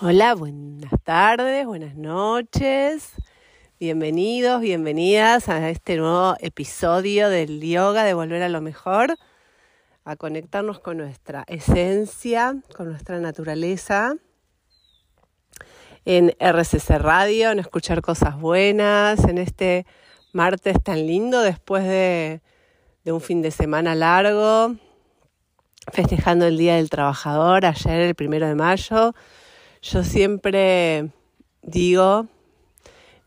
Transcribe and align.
Hola, 0.00 0.36
buenas 0.36 0.92
tardes, 1.02 1.66
buenas 1.66 1.96
noches. 1.96 3.14
Bienvenidos, 3.80 4.60
bienvenidas 4.60 5.48
a 5.48 5.70
este 5.70 5.96
nuevo 5.96 6.36
episodio 6.38 7.28
del 7.28 7.60
yoga 7.60 8.04
de 8.04 8.14
volver 8.14 8.44
a 8.44 8.48
lo 8.48 8.60
mejor, 8.60 9.16
a 10.04 10.14
conectarnos 10.14 10.78
con 10.78 10.98
nuestra 10.98 11.42
esencia, 11.48 12.62
con 12.76 12.90
nuestra 12.90 13.18
naturaleza, 13.18 14.14
en 16.04 16.32
RCC 16.38 16.90
Radio, 17.00 17.50
en 17.50 17.58
escuchar 17.58 18.02
cosas 18.02 18.38
buenas, 18.38 19.24
en 19.24 19.38
este 19.38 19.84
martes 20.32 20.80
tan 20.80 21.08
lindo 21.08 21.40
después 21.40 21.82
de, 21.82 22.40
de 23.02 23.10
un 23.10 23.20
fin 23.20 23.42
de 23.42 23.50
semana 23.50 23.96
largo, 23.96 24.76
festejando 25.92 26.46
el 26.46 26.56
Día 26.56 26.76
del 26.76 26.88
Trabajador, 26.88 27.66
ayer 27.66 28.00
el 28.02 28.14
primero 28.14 28.46
de 28.46 28.54
mayo 28.54 29.12
yo 29.82 30.04
siempre 30.04 31.10
digo 31.62 32.28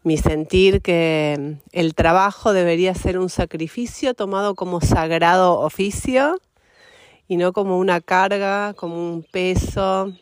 mi 0.04 0.18
sentir 0.18 0.82
que 0.82 1.58
el 1.74 1.96
trabajo 1.96 2.54
debería 2.54 2.96
ser 2.96 3.20
un 3.20 3.30
sacrificio 3.30 4.14
tomado 4.14 4.56
como 4.56 4.80
sagrado 4.80 5.60
oficio 5.60 6.40
y 7.28 7.36
no 7.38 7.52
como 7.52 7.78
una 7.78 8.00
carga, 8.00 8.74
como 8.76 8.96
un 8.96 9.24
peso. 9.24 10.14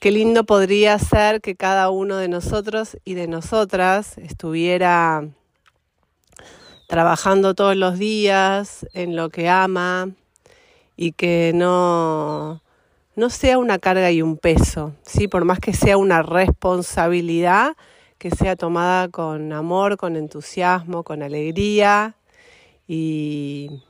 Qué 0.00 0.12
lindo 0.12 0.44
podría 0.44 0.98
ser 0.98 1.40
que 1.42 1.56
cada 1.56 1.90
uno 1.90 2.16
de 2.16 2.28
nosotros 2.28 2.96
y 3.04 3.14
de 3.14 3.26
nosotras 3.26 4.16
estuviera 4.16 5.28
trabajando 6.86 7.54
todos 7.54 7.76
los 7.76 7.98
días 7.98 8.86
en 8.94 9.14
lo 9.14 9.28
que 9.28 9.48
ama 9.48 10.10
y 10.96 11.12
que 11.12 11.52
no 11.54 12.62
no 13.18 13.30
sea 13.30 13.58
una 13.58 13.80
carga 13.80 14.12
y 14.12 14.22
un 14.22 14.36
peso, 14.36 14.94
¿sí? 15.02 15.26
por 15.26 15.44
más 15.44 15.58
que 15.58 15.72
sea 15.72 15.96
una 15.96 16.22
responsabilidad 16.22 17.76
que 18.16 18.30
sea 18.30 18.54
tomada 18.54 19.08
con 19.08 19.52
amor, 19.52 19.96
con 19.96 20.14
entusiasmo, 20.14 21.02
con 21.02 21.24
alegría 21.24 22.14
y, 22.86 23.82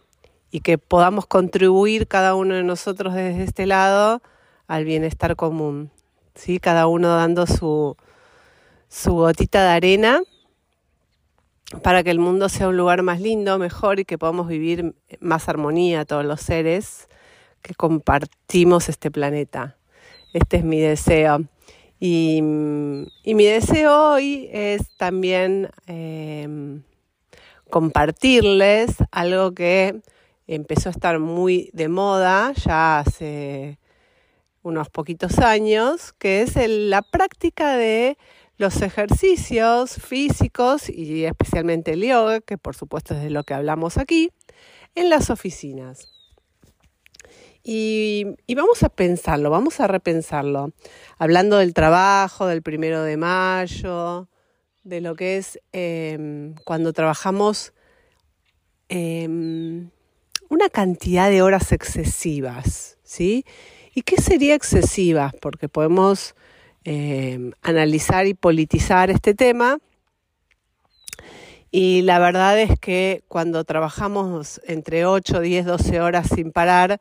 que 0.62 0.79
podamos 0.79 1.27
contribuir 1.27 2.09
cada 2.09 2.35
uno 2.35 2.55
de 2.55 2.62
nosotros 2.62 3.15
desde 3.15 3.45
este 3.45 3.67
lado 3.67 4.23
al 4.67 4.87
bienestar 4.87 5.37
común, 5.37 5.91
¿sí? 6.35 6.59
cada 6.59 6.87
uno 6.87 7.15
dando 7.15 7.47
su, 7.47 7.98
su 8.89 9.13
gotita 9.13 9.63
de 9.63 9.69
arena 9.69 10.23
para 11.83 12.03
que 12.03 12.11
el 12.11 12.19
mundo 12.19 12.48
sea 12.48 12.69
un 12.69 12.79
lugar 12.79 13.03
más 13.03 13.20
lindo, 13.20 13.59
mejor 13.59 14.01
y 14.01 14.07
que 14.07 14.17
podamos 14.17 14.48
vivir 14.48 14.95
más 15.20 15.51
armonía 15.51 16.07
todos 16.07 16.25
los 16.25 16.41
seres 16.41 17.09
que 17.62 17.75
compartimos 17.75 18.89
este 18.89 19.11
planeta. 19.11 19.77
Este 20.33 20.59
es 20.59 20.64
mi 20.64 20.81
deseo. 20.81 21.45
Y, 22.01 22.41
mi 22.42 23.45
deseo 23.45 24.12
hoy 24.12 24.48
es 24.53 24.97
también 24.97 25.70
em, 25.86 26.83
compartirles 27.70 28.97
algo 29.11 29.53
que 29.53 30.01
empezó 30.47 30.89
a 30.89 30.92
estar 30.92 31.19
muy 31.19 31.70
de 31.73 31.89
moda 31.89 32.53
ya 32.53 33.01
hace 33.01 33.79
unos 34.62 34.89
poquitos 34.91 35.39
años, 35.39 36.12
que 36.19 36.42
es 36.42 36.55
la 36.56 37.03
práctica 37.03 37.77
de 37.77 38.17
los 38.59 38.83
ejercicios 38.83 39.95
físicos 39.95 40.89
y 40.89 41.25
especialmente 41.25 41.92
el 41.92 42.03
yoga, 42.03 42.41
que 42.41 42.59
por 42.59 42.75
supuesto 42.75 43.14
es 43.14 43.23
de 43.23 43.31
lo 43.31 43.45
que 43.45 43.55
hablamos 43.55 43.98
aquí, 43.98 44.31
en 44.95 45.11
las 45.11 45.31
oficinas. 45.31 46.17
Y, 47.70 48.24
vamos 48.55 48.83
a 48.83 48.88
pensarlo, 48.88 49.50
vamos 49.50 49.78
a 49.78 49.86
repensarlo, 49.86 50.72
hablando 51.19 51.58
del 51.58 51.74
trabajo, 51.74 52.47
del 52.47 52.62
primero 52.62 53.02
de 53.02 53.19
mayo, 53.19 54.27
de 54.84 55.02
lo 55.02 55.14
que 55.14 55.36
es 55.36 55.61
em, 55.72 56.55
cuando 56.64 56.94
trabajamos 56.94 57.74
em, 58.89 59.90
una 60.48 60.70
cantidad 60.70 61.28
de 61.28 61.42
horas 61.42 61.70
excesivas, 61.73 62.96
¿sí? 63.02 63.45
¿Y 63.95 64.01
qué 64.01 64.17
sería 64.17 64.55
excesivas? 64.55 65.34
Porque 65.39 65.68
podemos 65.68 66.34
em, 66.84 67.52
analizar 67.61 68.27
y 68.27 68.33
politizar 68.33 69.11
este 69.11 69.34
tema. 69.34 69.77
Y 71.70 72.01
la 72.01 72.18
verdad 72.18 72.58
es 72.58 72.80
que 72.80 73.24
cuando 73.28 73.64
trabajamos 73.64 74.58
entre 74.64 75.05
8, 75.05 75.40
10, 75.40 75.67
12 75.67 76.01
horas 76.01 76.28
sin 76.34 76.51
parar, 76.51 76.98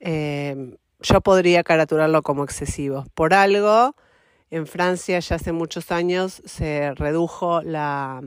Em, 0.00 0.76
yo 1.00 1.20
podría 1.20 1.62
caraturarlo 1.62 2.22
como 2.22 2.44
excesivo. 2.44 3.04
Por 3.14 3.34
algo, 3.34 3.94
en 4.50 4.66
Francia 4.66 5.18
ya 5.18 5.36
hace 5.36 5.52
muchos 5.52 5.90
años 5.90 6.42
se 6.44 6.94
redujo 6.94 7.62
la, 7.62 8.22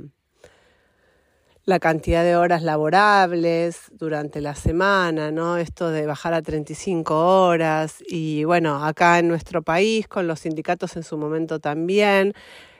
la 1.66 1.80
cantidad 1.80 2.24
de 2.24 2.36
horas 2.36 2.64
laborables 2.64 3.92
durante 3.92 4.42
la 4.42 4.56
semana, 4.56 5.32
¿no? 5.32 5.58
Esto 5.58 5.92
de 5.92 6.06
bajar 6.06 6.34
a 6.34 6.42
35 6.42 7.46
horas 7.46 8.04
y 8.08 8.44
bueno, 8.44 8.84
acá 8.84 9.20
en 9.20 9.28
nuestro 9.28 9.62
país 9.62 10.08
con 10.08 10.28
los 10.28 10.42
sindicatos 10.42 10.96
en 10.98 11.04
su 11.04 11.18
momento 11.18 11.60
también, 11.60 12.34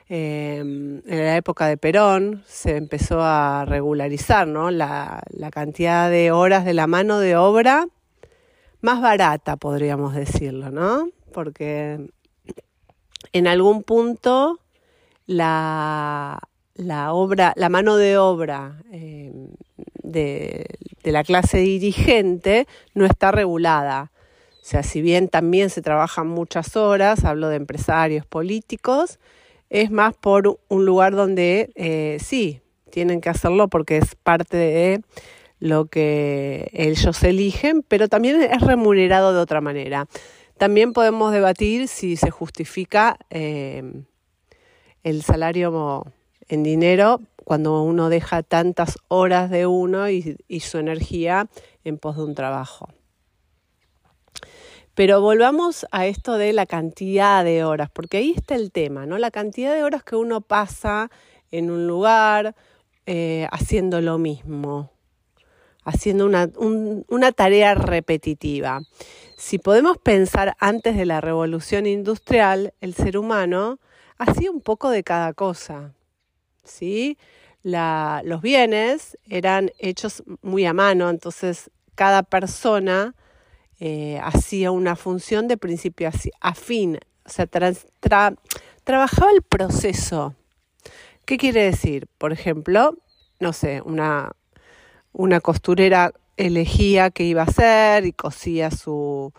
em, 0.08 1.02
en 1.06 1.24
la 1.24 1.36
época 1.36 1.66
de 1.66 1.76
Perón 1.76 2.42
se 2.46 2.76
empezó 2.76 3.22
a 3.22 3.64
regularizar, 3.64 4.48
¿no? 4.48 4.70
La, 4.70 5.22
la 5.30 5.50
cantidad 5.50 6.10
de 6.10 6.32
horas 6.32 6.64
de 6.64 6.74
la 6.74 6.86
mano 6.86 7.20
de 7.20 7.36
obra 7.36 7.86
más 8.80 9.00
barata, 9.00 9.56
podríamos 9.56 10.14
decirlo, 10.14 10.70
¿no? 10.70 11.10
Porque 11.32 12.10
en 13.32 13.46
algún 13.46 13.82
punto 13.82 14.60
la, 15.26 16.40
la 16.74 17.12
obra, 17.12 17.52
la 17.56 17.68
mano 17.68 17.96
de 17.96 18.18
obra 18.18 18.82
em, 18.90 19.48
de, 20.02 20.66
de 21.02 21.12
la 21.12 21.24
clase 21.24 21.58
dirigente 21.58 22.66
no 22.94 23.04
está 23.04 23.30
regulada. 23.30 24.10
O 24.62 24.64
sea, 24.64 24.82
si 24.82 25.00
bien 25.00 25.28
también 25.28 25.70
se 25.70 25.82
trabajan 25.82 26.26
muchas 26.26 26.76
horas, 26.76 27.24
hablo 27.24 27.48
de 27.48 27.56
empresarios 27.56 28.26
políticos, 28.26 29.18
es 29.70 29.90
más 29.90 30.14
por 30.14 30.58
un 30.68 30.84
lugar 30.84 31.14
donde 31.14 31.70
eh, 31.76 32.18
sí, 32.20 32.60
tienen 32.90 33.20
que 33.20 33.30
hacerlo 33.30 33.68
porque 33.68 33.96
es 33.96 34.16
parte 34.16 34.56
de 34.56 35.02
lo 35.60 35.86
que 35.86 36.70
ellos 36.72 37.22
eligen, 37.22 37.82
pero 37.86 38.08
también 38.08 38.42
es 38.42 38.60
remunerado 38.62 39.32
de 39.32 39.40
otra 39.40 39.60
manera. 39.60 40.08
También 40.58 40.92
podemos 40.92 41.32
debatir 41.32 41.86
si 41.86 42.16
se 42.16 42.30
justifica 42.30 43.18
eh, 43.30 43.82
el 45.02 45.22
salario 45.22 46.04
en 46.48 46.62
dinero 46.62 47.20
cuando 47.44 47.82
uno 47.82 48.08
deja 48.08 48.42
tantas 48.42 48.98
horas 49.08 49.50
de 49.50 49.66
uno 49.66 50.08
y, 50.08 50.36
su 50.60 50.78
energía 50.78 51.48
en 51.84 51.98
pos 51.98 52.16
de 52.16 52.24
un 52.24 52.34
trabajo. 52.34 52.88
Pero 54.94 55.20
volvamos 55.20 55.86
a 55.92 56.06
esto 56.06 56.36
de 56.36 56.52
la 56.52 56.66
cantidad 56.66 57.42
de 57.44 57.64
horas, 57.64 57.90
porque 57.90 58.18
ahí 58.18 58.34
está 58.36 58.54
el 58.54 58.70
tema, 58.70 59.06
¿no? 59.06 59.18
La 59.18 59.30
cantidad 59.30 59.74
de 59.74 59.82
horas 59.82 60.04
que 60.04 60.16
uno 60.16 60.42
pasa 60.42 61.10
en 61.50 61.70
un 61.70 61.86
lugar 61.86 62.54
eh, 63.06 63.48
haciendo 63.50 64.00
lo 64.00 64.18
mismo 64.18 64.92
haciendo 65.90 66.26
una, 66.26 67.32
tarea 67.32 67.74
repetitiva. 67.74 68.80
Si 69.36 69.58
podemos 69.58 69.98
pensar 69.98 70.56
antes 70.58 70.96
de 70.96 71.06
la 71.06 71.20
revolución 71.20 71.86
industrial, 71.86 72.74
el 72.80 72.94
ser 72.94 73.18
humano 73.18 73.78
hacía 74.18 74.50
un 74.50 74.60
poco 74.60 74.90
de 74.90 75.02
cada 75.02 75.32
cosa. 75.32 75.94
¿sí? 76.64 77.18
los 77.62 78.40
bienes 78.40 79.18
eran 79.28 79.70
hechos 79.78 80.22
muy 80.40 80.64
a 80.64 80.72
mano, 80.72 81.10
entonces 81.10 81.70
cada 81.94 82.22
persona 82.22 83.14
eh, 83.80 84.18
hacía 84.22 84.70
una 84.70 84.96
función 84.96 85.46
de 85.46 85.58
principio 85.58 86.10
a, 86.40 86.54
fin, 86.54 86.98
o 87.24 87.28
sea, 87.28 87.46
trabajaba 88.84 89.30
el 89.32 89.42
proceso. 89.42 90.34
¿Qué 91.26 91.36
quiere 91.36 91.64
decir? 91.64 92.08
Por 92.18 92.32
ejemplo, 92.32 92.96
no 93.40 93.52
sé, 93.52 93.82
una, 93.82 94.32
una 95.12 95.40
costurera 95.40 96.12
elegía 96.36 97.10
qué 97.10 97.24
iba 97.24 97.42
a 97.42 97.46
hacer 97.46 98.06
y 98.06 98.12
cosía 98.12 98.70
su, 98.70 99.32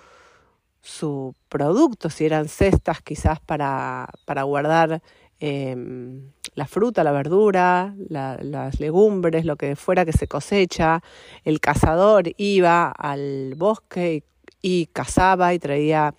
su 0.81 1.35
producto, 1.49 2.09
si 2.09 2.25
eran 2.25 2.47
cestas 2.47 3.01
quizás 3.01 3.39
para, 3.39 4.09
para 4.25 4.43
guardar 4.43 5.01
em, 5.39 6.31
la 6.53 6.67
fruta, 6.67 7.03
la 7.03 7.11
verdura, 7.11 7.95
las 8.09 8.79
legumbres, 8.79 9.45
lo 9.45 9.55
que 9.55 9.75
fuera 9.75 10.05
que 10.05 10.13
se 10.13 10.27
cosecha. 10.27 11.01
El 11.43 11.59
cazador 11.59 12.31
iba 12.37 12.91
al 12.91 13.55
bosque 13.55 14.23
y, 14.61 14.87
cazaba 14.87 15.53
y 15.53 15.59
traía 15.59 16.13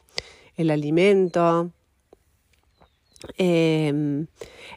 el 0.56 0.70
alimento. 0.70 1.70
Em, 3.38 4.26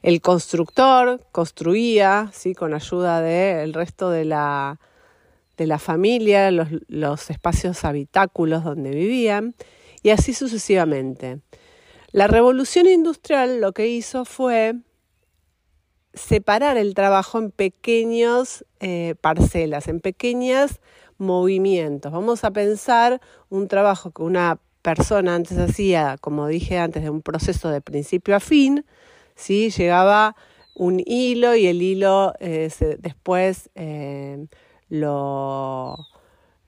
el 0.01 0.21
constructor 0.21 1.19
construía, 1.31 2.29
¿sí? 2.33 2.53
con 2.53 2.73
ayuda 2.73 3.21
del 3.21 3.73
resto 3.73 4.09
de 4.09 4.25
la, 4.25 4.79
de 5.57 5.67
la 5.67 5.79
familia, 5.79 6.51
los, 6.51 7.29
espacios 7.29 7.83
habitáculos 7.85 8.63
donde 8.63 8.91
vivían, 8.91 9.55
y 10.03 10.11
así 10.11 10.33
sucesivamente. 10.33 11.39
La 12.11 12.27
revolución 12.27 12.87
industrial 12.87 13.59
lo 13.59 13.73
que 13.73 13.87
hizo 13.87 14.25
fue 14.25 14.75
separar 16.13 16.77
el 16.77 16.93
trabajo 16.93 17.39
en 17.39 17.51
pequeñas 17.51 18.63
eh, 18.79 19.15
parcelas, 19.19 19.87
en 19.87 19.99
pequeños 19.99 20.79
movimientos. 21.17 22.11
Vamos 22.11 22.43
a 22.43 22.51
pensar 22.51 23.19
un 23.49 23.67
trabajo 23.67 24.11
que 24.11 24.21
una 24.21 24.59
persona 24.85 25.33
antes 25.33 25.57
hacía, 25.57 26.17
como 26.21 26.45
dije 26.45 26.77
antes, 26.77 27.01
de 27.01 27.09
un 27.09 27.23
proceso 27.23 27.69
de 27.69 27.81
principio 27.81 28.35
a 28.35 28.39
fin, 28.39 28.85
¿sí? 29.33 29.71
llegaba 29.71 30.35
un 30.75 31.01
hilo 31.03 31.55
y 31.55 31.65
el 31.65 31.81
hilo 31.81 32.35
eh, 32.39 32.69
después 32.99 33.71
eh, 33.73 34.45
lo, 34.89 35.97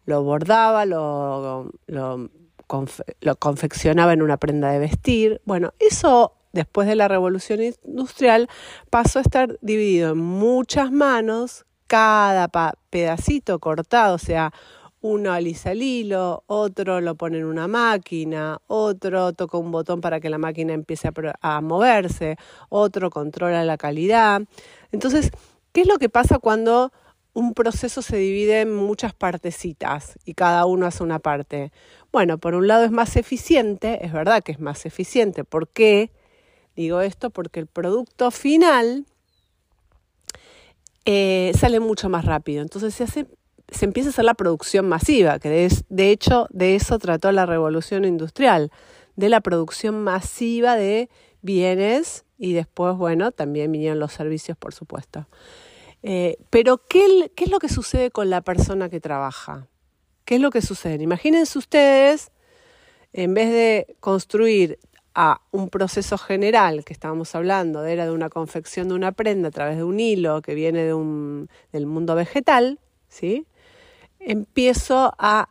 lo, 0.07 0.23
bordaba, 0.23 0.87
lo, 0.87 1.71
lo 1.85 2.31
lo 3.21 3.35
confeccionaba 3.37 4.13
en 4.13 4.21
una 4.21 4.37
prenda 4.37 4.71
de 4.71 4.79
vestir. 4.79 5.41
Bueno, 5.45 5.73
eso 5.79 6.33
después 6.53 6.87
de 6.87 6.95
la 6.95 7.07
revolución 7.07 7.59
industrial 7.61 8.49
pasó 8.89 9.19
a 9.19 9.21
estar 9.21 9.57
dividido 9.61 10.11
en 10.11 10.17
muchas 10.17 10.91
manos, 10.91 11.65
cada 11.85 12.49
pedacito 12.89 13.59
cortado, 13.59 14.15
o 14.15 14.19
sea, 14.19 14.51
uno 15.07 15.31
alisa 15.31 15.71
el 15.71 15.81
hilo, 15.81 16.43
otro 16.47 17.01
lo 17.01 17.15
pone 17.15 17.39
en 17.39 17.45
una 17.45 17.67
máquina, 17.67 18.59
otro 18.67 19.33
toca 19.33 19.57
un 19.57 19.71
botón 19.71 20.01
para 20.01 20.19
que 20.19 20.29
la 20.29 20.37
máquina 20.37 20.73
empiece 20.73 21.09
a, 21.41 21.61
moverse, 21.61 22.37
otro 22.69 23.09
controla 23.09 23.63
la 23.63 23.77
calidad. 23.77 24.41
Entonces, 24.91 25.31
¿qué 25.71 25.81
es 25.81 25.87
lo 25.87 25.97
que 25.97 26.09
pasa 26.09 26.39
cuando 26.39 26.91
un 27.33 27.53
proceso 27.53 28.01
se 28.01 28.17
divide 28.17 28.61
en 28.61 28.73
muchas 28.73 29.13
partecitas 29.13 30.17
y 30.25 30.33
cada 30.33 30.65
uno 30.65 30.87
hace 30.87 31.03
una 31.03 31.19
parte. 31.19 31.71
Bueno, 32.11 32.39
por 32.39 32.55
un 32.55 32.67
lado 32.67 32.83
es 32.83 32.89
más 32.89 33.15
eficiente, 33.15 34.03
es 34.03 34.11
verdad 34.11 34.41
que 34.41 34.53
es 34.53 34.59
más 34.59 34.87
eficiente. 34.87 35.43
¿Por 35.43 35.67
qué 35.67 36.09
digo 36.75 36.99
esto? 37.01 37.29
Porque 37.29 37.59
el 37.59 37.67
producto 37.67 38.31
final 38.31 39.05
eh, 41.05 41.51
sale 41.55 41.79
mucho 41.79 42.09
más 42.09 42.25
rápido. 42.25 42.63
Entonces 42.63 42.95
se, 42.95 43.03
hace, 43.03 43.27
se 43.69 43.85
empieza 43.85 44.09
a 44.09 44.11
hacer 44.11 44.25
la 44.25 44.33
producción 44.33 44.87
masiva, 44.87 45.39
que 45.39 45.49
de, 45.49 45.83
de 45.89 46.11
hecho 46.11 46.47
de 46.51 46.75
eso 46.75 46.99
trató 46.99 47.31
la 47.31 47.45
revolución 47.45 48.05
industrial, 48.05 48.71
de 49.15 49.29
la 49.29 49.41
producción 49.41 50.03
masiva 50.03 50.75
de 50.75 51.09
bienes 51.41 52.25
y 52.37 52.53
después, 52.53 52.95
bueno, 52.95 53.31
también 53.31 53.71
vinieron 53.71 53.99
los 53.99 54.13
servicios, 54.13 54.57
por 54.57 54.73
supuesto. 54.73 55.27
Eh, 56.03 56.37
pero, 56.49 56.77
¿qué, 56.87 57.29
es 57.35 57.49
lo 57.49 57.59
que 57.59 57.69
sucede 57.69 58.11
con 58.11 58.29
la 58.29 58.41
persona 58.41 58.89
que 58.89 58.99
trabaja? 58.99 59.67
¿Qué 60.25 60.35
es 60.35 60.41
lo 60.41 60.51
que 60.51 60.61
sucede? 60.61 61.03
Imagínense 61.03 61.57
ustedes, 61.57 62.31
en 63.13 63.33
vez 63.33 63.49
de 63.49 63.95
construir 63.99 64.79
a 65.15 65.41
un 65.51 65.69
proceso 65.69 66.17
general 66.19 66.85
que 66.85 66.93
estábamos 66.93 67.33
hablando, 67.33 67.83
era 67.85 68.05
de 68.05 68.11
una 68.11 68.29
confección 68.29 68.89
de 68.89 68.93
una 68.93 69.11
prenda 69.13 69.47
a 69.47 69.51
través 69.51 69.77
de 69.77 69.83
un 69.83 69.99
hilo 69.99 70.43
que 70.43 70.53
viene 70.53 70.83
de 70.83 70.93
un, 70.93 71.49
del 71.71 71.87
mundo 71.87 72.13
vegetal, 72.13 72.79
¿sí? 73.09 73.47
Empiezo 74.27 75.13
a 75.17 75.47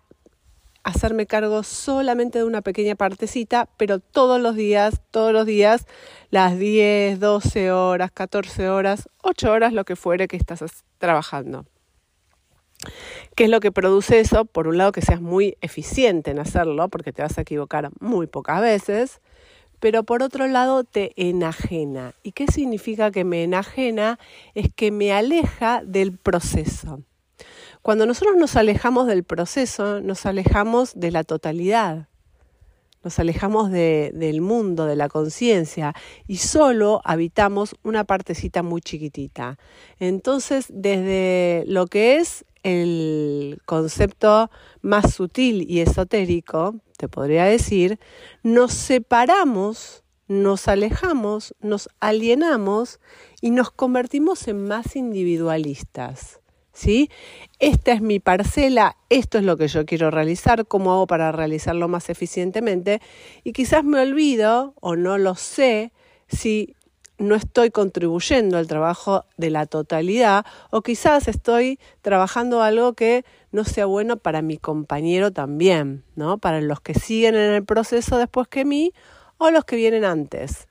hacerme 0.84 1.26
cargo 1.26 1.62
solamente 1.62 2.38
de 2.38 2.44
una 2.44 2.60
pequeña 2.60 2.94
partecita, 2.94 3.70
pero 3.78 4.00
todos 4.00 4.38
los 4.40 4.54
días, 4.54 5.00
todos 5.10 5.32
los 5.32 5.46
días, 5.46 5.86
las 6.30 6.58
10, 6.58 7.18
12 7.18 7.72
horas, 7.72 8.12
14 8.12 8.68
horas, 8.68 9.08
8 9.22 9.50
horas, 9.50 9.72
lo 9.72 9.84
que 9.86 9.96
fuere 9.96 10.28
que 10.28 10.36
estás 10.36 10.62
trabajando. 10.98 11.64
¿Qué 13.34 13.44
es 13.44 13.50
lo 13.50 13.60
que 13.60 13.72
produce 13.72 14.20
eso? 14.20 14.44
Por 14.44 14.68
un 14.68 14.76
lado, 14.76 14.92
que 14.92 15.00
seas 15.00 15.22
muy 15.22 15.56
eficiente 15.62 16.30
en 16.30 16.38
hacerlo, 16.38 16.88
porque 16.90 17.14
te 17.14 17.22
vas 17.22 17.38
a 17.38 17.40
equivocar 17.40 17.88
muy 17.98 18.26
pocas 18.26 18.60
veces, 18.60 19.22
pero 19.80 20.04
por 20.04 20.22
otro 20.22 20.46
lado 20.48 20.84
te 20.84 21.12
enajena. 21.16 22.14
¿Y 22.22 22.32
qué 22.32 22.46
significa 22.46 23.10
que 23.10 23.24
me 23.24 23.42
enajena? 23.42 24.18
Es 24.54 24.68
que 24.72 24.90
me 24.90 25.14
aleja 25.14 25.82
del 25.82 26.16
proceso. 26.16 27.00
Cuando 27.86 28.04
nosotros 28.04 28.34
nos 28.36 28.56
alejamos 28.56 29.06
del 29.06 29.22
proceso, 29.22 30.00
nos 30.00 30.26
alejamos 30.26 30.98
de 30.98 31.12
la 31.12 31.22
totalidad, 31.22 32.08
nos 33.04 33.20
alejamos 33.20 33.70
del 33.70 34.40
mundo, 34.40 34.86
de 34.86 34.96
la 34.96 35.08
conciencia 35.08 35.94
y 36.26 36.38
solo 36.38 37.00
habitamos 37.04 37.76
una 37.84 38.02
partecita 38.02 38.64
muy 38.64 38.80
chiquitita. 38.80 39.56
Entonces, 40.00 40.66
desde 40.68 41.62
lo 41.68 41.86
que 41.86 42.16
es 42.16 42.44
el 42.64 43.60
concepto 43.66 44.50
más 44.82 45.14
sutil 45.14 45.64
y 45.70 45.78
esotérico, 45.78 46.80
te 46.98 47.06
podría 47.06 47.44
decir, 47.44 48.00
nos 48.42 48.72
separamos, 48.72 50.02
nos 50.26 50.66
alejamos, 50.66 51.54
nos 51.60 51.88
alienamos 52.00 52.98
y 53.40 53.52
nos 53.52 53.70
convertimos 53.70 54.48
en 54.48 54.66
más 54.66 54.96
individualistas. 54.96 56.40
¿Sí? 56.76 57.10
Esta 57.58 57.92
es 57.92 58.02
mi 58.02 58.20
parcela, 58.20 58.96
esto 59.08 59.38
es 59.38 59.44
lo 59.44 59.56
que 59.56 59.66
yo 59.66 59.86
quiero 59.86 60.10
realizar, 60.10 60.66
cómo 60.66 60.92
hago 60.92 61.06
para 61.06 61.32
realizarlo 61.32 61.88
más 61.88 62.10
eficientemente 62.10 63.00
y 63.42 63.52
quizás 63.52 63.82
me 63.82 64.00
olvido 64.00 64.74
o 64.80 64.94
no 64.94 65.16
lo 65.16 65.34
sé 65.34 65.92
si 66.28 66.76
no 67.18 67.34
estoy 67.34 67.70
contribuyendo 67.70 68.58
al 68.58 68.66
trabajo 68.66 69.24
de 69.38 69.48
la 69.48 69.64
totalidad 69.64 70.44
o 70.70 70.82
quizás 70.82 71.28
estoy 71.28 71.80
trabajando 72.02 72.62
algo 72.62 72.92
que 72.92 73.24
no 73.52 73.64
sea 73.64 73.86
bueno 73.86 74.18
para 74.18 74.42
mi 74.42 74.58
compañero 74.58 75.30
también, 75.30 76.04
¿no? 76.14 76.36
Para 76.36 76.60
los 76.60 76.80
que 76.80 76.92
siguen 76.92 77.36
en 77.36 77.54
el 77.54 77.64
proceso 77.64 78.18
después 78.18 78.48
que 78.48 78.66
mí 78.66 78.92
o 79.38 79.50
los 79.50 79.64
que 79.64 79.76
vienen 79.76 80.04
antes, 80.04 80.68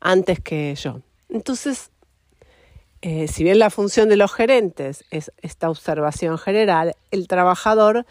antes 0.00 0.38
que 0.40 0.74
yo. 0.74 1.00
Entonces, 1.30 1.90
eh, 3.08 3.28
si 3.28 3.44
bien 3.44 3.60
la 3.60 3.70
función 3.70 4.08
de 4.08 4.16
los 4.16 4.32
gerentes 4.32 5.04
es 5.12 5.30
esta 5.40 5.70
observación 5.70 6.38
general, 6.38 6.96
el 7.12 7.28
trabajador 7.28 8.04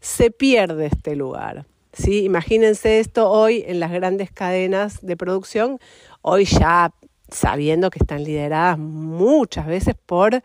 se 0.00 0.32
pierde 0.32 0.86
este 0.86 1.14
lugar. 1.14 1.64
¿sí? 1.92 2.24
Imagínense 2.24 2.98
esto 2.98 3.30
hoy 3.30 3.62
en 3.64 3.78
las 3.78 3.92
grandes 3.92 4.32
cadenas 4.32 4.98
de 5.00 5.16
producción, 5.16 5.78
hoy 6.22 6.44
ya 6.44 6.92
sabiendo 7.30 7.88
que 7.90 8.00
están 8.00 8.24
lideradas 8.24 8.78
muchas 8.78 9.68
veces 9.68 9.94
por 9.94 10.42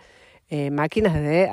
eh, 0.50 0.70
máquinas 0.70 1.16
de 1.16 1.50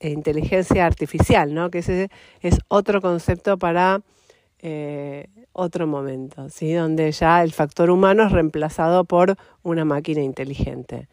inteligencia 0.00 0.86
artificial, 0.86 1.52
¿no? 1.52 1.70
que 1.70 1.80
ese 1.80 2.08
es 2.40 2.56
otro 2.68 3.02
concepto 3.02 3.58
para 3.58 4.00
eh, 4.60 5.26
otro 5.52 5.86
momento, 5.86 6.48
¿sí? 6.48 6.72
donde 6.72 7.12
ya 7.12 7.42
el 7.42 7.52
factor 7.52 7.90
humano 7.90 8.24
es 8.24 8.32
reemplazado 8.32 9.04
por 9.04 9.36
una 9.62 9.84
máquina 9.84 10.22
inteligente. 10.22 11.08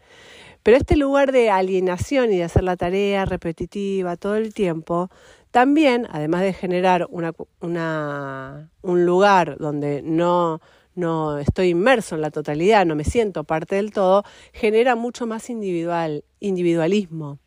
Pero 0.69 0.77
este 0.77 0.97
lugar 0.97 1.31
de 1.31 1.49
alienación 1.49 2.31
y 2.31 2.37
de 2.37 2.43
hacer 2.43 2.63
la 2.63 2.77
tarea 2.77 3.25
repetitiva 3.25 4.17
todo 4.17 4.35
el 4.35 4.53
tiempo, 4.53 5.09
también, 5.49 6.05
además 6.11 6.43
de 6.43 6.53
generar 6.53 7.07
una, 7.09 7.33
un 8.83 9.05
lugar 9.07 9.57
donde 9.57 10.03
no, 10.03 10.61
no 10.93 11.39
estoy 11.39 11.69
inmerso 11.69 12.13
en 12.13 12.21
la 12.21 12.29
totalidad, 12.29 12.85
no 12.85 12.95
me 12.95 13.03
siento 13.03 13.45
parte 13.45 13.77
del 13.77 13.91
todo, 13.91 14.23
genera 14.53 14.95
mucho 14.95 15.25
más 15.25 15.49
individual, 15.49 16.23
individualismo 16.39 17.39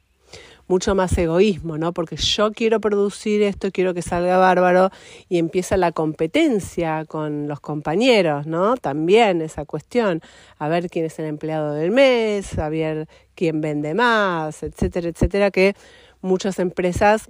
mucho 0.72 0.94
más 0.94 1.18
egoísmo, 1.18 1.76
¿no? 1.76 1.92
Porque 1.92 2.16
yo 2.16 2.50
quiero 2.50 2.80
producir 2.80 3.42
esto, 3.42 3.70
quiero 3.70 3.92
que 3.92 4.00
salga 4.00 4.38
bárbaro 4.38 4.88
y 5.28 5.36
empieza 5.36 5.76
la 5.76 5.92
competencia 5.92 7.04
con 7.04 7.46
los 7.46 7.60
compañeros, 7.60 8.46
¿no? 8.46 8.78
También 8.78 9.42
esa 9.42 9.66
cuestión, 9.66 10.22
a 10.56 10.68
ver 10.68 10.88
quién 10.88 11.04
es 11.04 11.18
el 11.18 11.26
empleado 11.26 11.74
del 11.74 11.90
mes, 11.90 12.58
a 12.58 12.70
ver 12.70 13.06
quién 13.34 13.60
vende 13.60 13.92
más, 13.92 14.62
etcétera, 14.62 15.10
etcétera, 15.10 15.50
que 15.50 15.74
muchas 16.22 16.58
empresas 16.58 17.28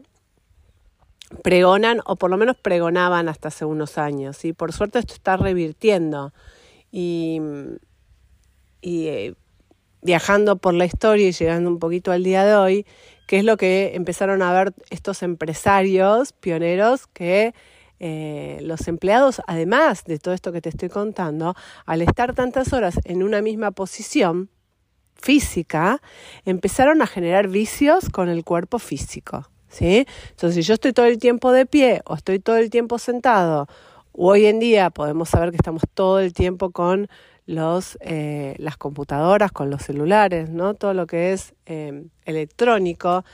pregonan 1.42 1.98
o 2.06 2.14
por 2.14 2.30
lo 2.30 2.36
menos 2.36 2.56
pregonaban 2.56 3.28
hasta 3.28 3.48
hace 3.48 3.64
unos 3.64 3.98
años, 3.98 4.44
y 4.44 4.52
por 4.52 4.72
suerte 4.72 5.00
esto 5.00 5.14
está 5.14 5.36
revirtiendo 5.36 6.32
y, 6.92 7.40
y 8.80 9.08
eh, 9.08 9.34
viajando 10.02 10.56
por 10.56 10.74
la 10.74 10.84
historia 10.84 11.28
y 11.28 11.32
llegando 11.32 11.70
un 11.70 11.78
poquito 11.78 12.12
al 12.12 12.22
día 12.22 12.44
de 12.44 12.54
hoy, 12.54 12.86
que 13.26 13.38
es 13.38 13.44
lo 13.44 13.56
que 13.56 13.92
empezaron 13.94 14.42
a 14.42 14.52
ver 14.52 14.74
estos 14.90 15.22
empresarios 15.22 16.32
pioneros 16.32 17.06
que 17.06 17.54
eh, 18.04 18.58
los 18.62 18.88
empleados, 18.88 19.40
además 19.46 20.04
de 20.04 20.18
todo 20.18 20.34
esto 20.34 20.50
que 20.50 20.60
te 20.60 20.68
estoy 20.68 20.88
contando, 20.88 21.54
al 21.86 22.02
estar 22.02 22.34
tantas 22.34 22.72
horas 22.72 22.98
en 23.04 23.22
una 23.22 23.40
misma 23.42 23.70
posición 23.70 24.50
física, 25.14 26.02
empezaron 26.44 27.00
a 27.00 27.06
generar 27.06 27.46
vicios 27.46 28.08
con 28.08 28.28
el 28.28 28.44
cuerpo 28.44 28.80
físico. 28.80 29.48
¿sí? 29.68 30.04
Entonces, 30.30 30.56
si 30.56 30.62
yo 30.62 30.74
estoy 30.74 30.92
todo 30.92 31.06
el 31.06 31.18
tiempo 31.18 31.52
de 31.52 31.64
pie 31.64 32.02
o 32.04 32.14
estoy 32.14 32.40
todo 32.40 32.56
el 32.56 32.70
tiempo 32.70 32.98
sentado, 32.98 33.68
hoy 34.10 34.46
en 34.46 34.58
día 34.58 34.90
podemos 34.90 35.28
saber 35.28 35.50
que 35.50 35.56
estamos 35.56 35.82
todo 35.94 36.18
el 36.18 36.32
tiempo 36.32 36.70
con 36.70 37.08
eh, 37.46 38.54
las 38.58 38.76
computadoras, 38.76 39.52
con 39.52 39.70
los 39.70 39.82
celulares, 39.82 40.50
¿no? 40.50 40.74
Todo 40.74 40.94
lo 40.94 41.06
que 41.06 41.32
es 41.32 41.54
em, 41.66 42.08
electrónico, 42.24 43.24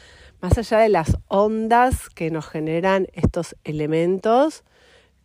más 0.40 0.56
allá 0.56 0.78
de 0.78 0.88
las 0.88 1.16
ondas 1.28 2.08
que 2.10 2.30
nos 2.30 2.46
generan 2.46 3.06
estos 3.12 3.56
elementos 3.64 4.64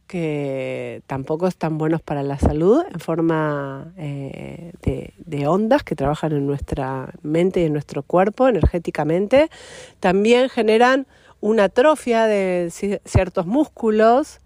que 0.07 1.01
tampoco 1.07 1.47
están 1.47 1.77
buenos 1.77 2.01
para 2.01 2.23
la 2.23 2.37
salud 2.37 2.83
en 2.91 2.99
forma 2.99 3.93
eh, 3.97 4.73
de, 4.83 5.47
ondas 5.47 5.83
que 5.83 5.95
trabajan 5.95 6.33
en 6.33 6.45
nuestra 6.45 7.13
mente 7.21 7.61
y 7.61 7.65
en 7.65 7.73
nuestro 7.73 8.03
cuerpo 8.03 8.47
energéticamente. 8.47 9.49
También 9.99 10.49
generan 10.49 11.07
una 11.41 11.65
atrofia 11.65 12.25
de 12.27 12.71
ciertos 13.05 13.45
músculos 13.45 14.39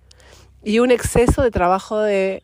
y 0.64 0.80
un 0.80 0.92
exceso 0.92 1.42
de 1.42 1.52
trabajo 1.52 2.00
de 2.00 2.44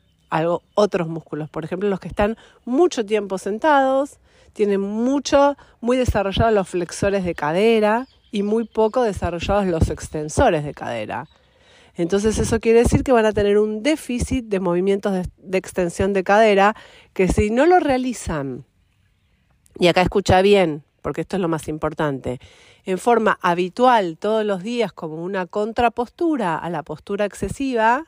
otros 0.73 1.07
músculos. 1.07 1.49
Por 1.49 1.63
ejemplo, 1.63 1.89
los 1.89 1.99
que 1.99 2.07
están 2.07 2.37
mucho 2.65 3.05
tiempo 3.05 3.37
sentados, 3.37 4.19
tienen 4.53 4.81
mucho, 4.81 5.57
muy 5.81 5.97
desarrollados 5.97 6.53
los 6.53 6.69
flexores 6.69 7.23
de 7.23 7.35
cadera 7.35 8.07
y 8.31 8.43
muy 8.43 8.65
poco 8.65 9.03
desarrollados 9.03 9.65
los 9.65 9.89
extensores 9.89 10.63
de 10.63 10.73
cadera. 10.73 11.27
Entonces 11.95 12.39
eso 12.39 12.59
quiere 12.59 12.79
decir 12.79 13.03
que 13.03 13.11
van 13.11 13.25
a 13.25 13.33
tener 13.33 13.59
un 13.59 13.83
déficit 13.83 14.45
de 14.45 14.59
movimientos 14.59 15.13
de, 15.37 15.57
extensión 15.57 16.13
de 16.13 16.23
cadera 16.23 16.75
que 17.13 17.27
si 17.27 17.51
no 17.51 17.65
lo 17.65 17.79
realizan, 17.79 18.65
y 19.77 19.87
acá 19.87 20.01
escucha 20.01 20.41
bien, 20.41 20.83
porque 21.03 21.21
esto 21.21 21.35
es 21.35 21.41
lo 21.41 21.47
más 21.47 21.67
importante, 21.67 22.39
en 22.85 22.97
forma 22.97 23.37
habitual 23.41 24.17
todos 24.17 24.43
los 24.43 24.63
días 24.63 24.91
como 24.91 25.23
una 25.23 25.45
contrapostura 25.45 26.57
a 26.57 26.69
la 26.71 26.81
postura 26.81 27.25
excesiva 27.25 28.05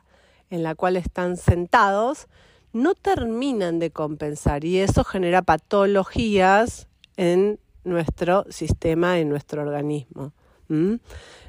en 0.50 0.62
la 0.62 0.74
cual 0.74 0.96
están 0.96 1.36
sentados, 1.36 2.28
no 2.72 2.94
terminan 2.94 3.78
de 3.78 3.90
compensar 3.90 4.64
y 4.64 4.78
eso 4.78 5.02
genera 5.04 5.42
patologías 5.42 6.88
en 7.16 7.58
nuestro 7.84 8.44
sistema, 8.50 9.18
en 9.18 9.28
nuestro 9.28 9.62
organismo. 9.62 10.32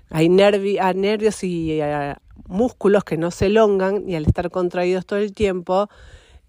Hay 0.09 0.29
nervios 0.29 1.43
y 1.43 1.79
músculos 2.47 3.03
que 3.03 3.17
no 3.17 3.31
se 3.31 3.47
elongan 3.47 4.07
y 4.07 4.15
al 4.15 4.25
estar 4.25 4.49
contraídos 4.51 5.05
todo 5.05 5.19
el 5.19 5.33
tiempo 5.33 5.89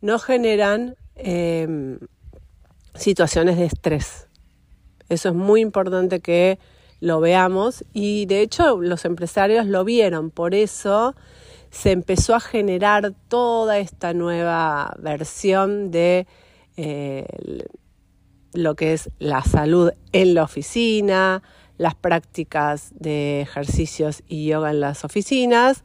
no 0.00 0.18
generan 0.18 0.96
em, 1.16 1.98
situaciones 2.94 3.56
de 3.56 3.64
estrés. 3.64 4.28
Eso 5.08 5.30
es 5.30 5.34
muy 5.34 5.60
importante 5.60 6.20
que 6.20 6.58
lo 7.00 7.20
veamos 7.20 7.84
y 7.92 8.26
de 8.26 8.42
hecho 8.42 8.80
los 8.80 9.04
empresarios 9.04 9.66
lo 9.66 9.84
vieron, 9.84 10.30
por 10.30 10.54
eso 10.54 11.14
se 11.70 11.92
empezó 11.92 12.34
a 12.34 12.40
generar 12.40 13.12
toda 13.28 13.78
esta 13.78 14.14
nueva 14.14 14.94
versión 14.98 15.90
de 15.90 16.26
eh, 16.76 17.26
lo 18.52 18.74
que 18.74 18.94
es 18.94 19.10
la 19.18 19.42
salud 19.42 19.92
en 20.12 20.34
la 20.34 20.44
oficina, 20.44 21.42
las 21.76 21.94
prácticas 21.94 22.90
de 22.94 23.40
ejercicios 23.40 24.22
y 24.26 24.46
yoga 24.46 24.70
en 24.70 24.80
las 24.80 25.04
oficinas, 25.04 25.84